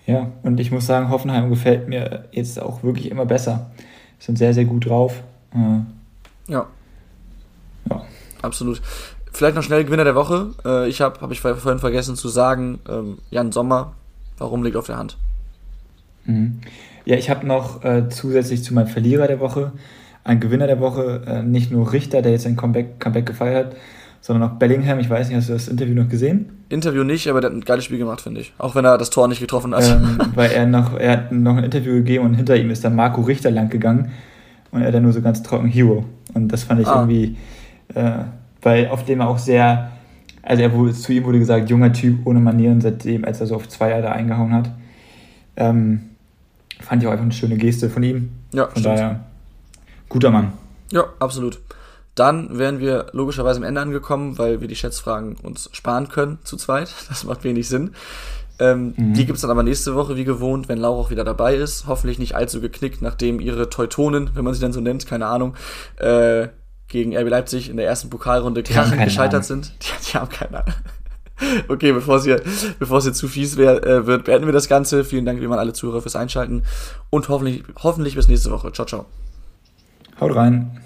[0.06, 3.70] Ja, und ich muss sagen, Hoffenheim gefällt mir jetzt auch wirklich immer besser.
[4.18, 5.22] Sind sehr, sehr gut drauf.
[5.54, 6.66] Äh, ja.
[7.90, 8.02] Ja.
[8.42, 8.82] Absolut.
[9.32, 10.50] Vielleicht noch schnell Gewinner der Woche.
[10.64, 13.94] Äh, ich habe, habe ich vorhin vergessen zu sagen, ähm, Jan Sommer.
[14.38, 15.16] Warum liegt auf der Hand?
[16.24, 16.60] Mhm.
[17.04, 19.72] Ja, ich habe noch äh, zusätzlich zu meinem Verlierer der Woche
[20.24, 23.76] einen Gewinner der Woche, äh, nicht nur Richter, der jetzt ein Comeback, Comeback gefeiert hat,
[24.24, 24.98] sondern auch Bellingham.
[25.00, 26.64] Ich weiß nicht, hast du das Interview noch gesehen?
[26.70, 28.54] Interview nicht, aber der hat ein geiles Spiel gemacht, finde ich.
[28.56, 29.84] Auch wenn er das Tor nicht getroffen hat.
[29.84, 32.96] Ähm, weil er noch, er hat noch ein Interview gegeben und hinter ihm ist dann
[32.96, 34.12] Marco Richter lang gegangen
[34.70, 36.06] und er dann nur so ganz trocken Hero.
[36.32, 37.00] Und das fand ich ah.
[37.00, 37.36] irgendwie,
[37.94, 38.12] äh,
[38.62, 39.90] weil auf dem er auch sehr,
[40.40, 43.56] also er wurde, zu ihm wurde gesagt, junger Typ ohne Manieren, seitdem, als er so
[43.56, 44.70] auf zwei Jahre eingehauen hat.
[45.56, 46.00] Ähm,
[46.80, 48.30] fand ich auch einfach eine schöne Geste von ihm.
[48.54, 48.86] Ja, von stimmt.
[48.86, 49.20] daher,
[50.08, 50.54] guter Mann.
[50.92, 51.60] Ja, absolut.
[52.14, 56.56] Dann wären wir logischerweise am Ende angekommen, weil wir die Schätzfragen uns sparen können zu
[56.56, 56.92] zweit.
[57.08, 57.92] Das macht wenig Sinn.
[58.58, 59.14] Ähm, mhm.
[59.14, 61.86] Die gibt's dann aber nächste Woche wie gewohnt, wenn Laura auch wieder dabei ist.
[61.86, 65.54] Hoffentlich nicht allzu geknickt, nachdem ihre Teutonen, wenn man sie dann so nennt, keine Ahnung,
[65.96, 66.48] äh,
[66.88, 69.62] gegen RB Leipzig in der ersten Pokalrunde krachend gescheitert Ahnung.
[69.64, 69.72] sind.
[69.82, 70.74] Die, die, haben keine Ahnung.
[71.66, 72.40] Okay, bevor es hier,
[72.78, 75.04] bevor es hier zu fies wär, äh, wird, beenden wir das Ganze.
[75.04, 76.62] Vielen Dank wie immer alle Zuhörer fürs Einschalten
[77.10, 78.72] und hoffentlich, hoffentlich bis nächste Woche.
[78.72, 79.06] Ciao, ciao.
[80.20, 80.83] Haut rein.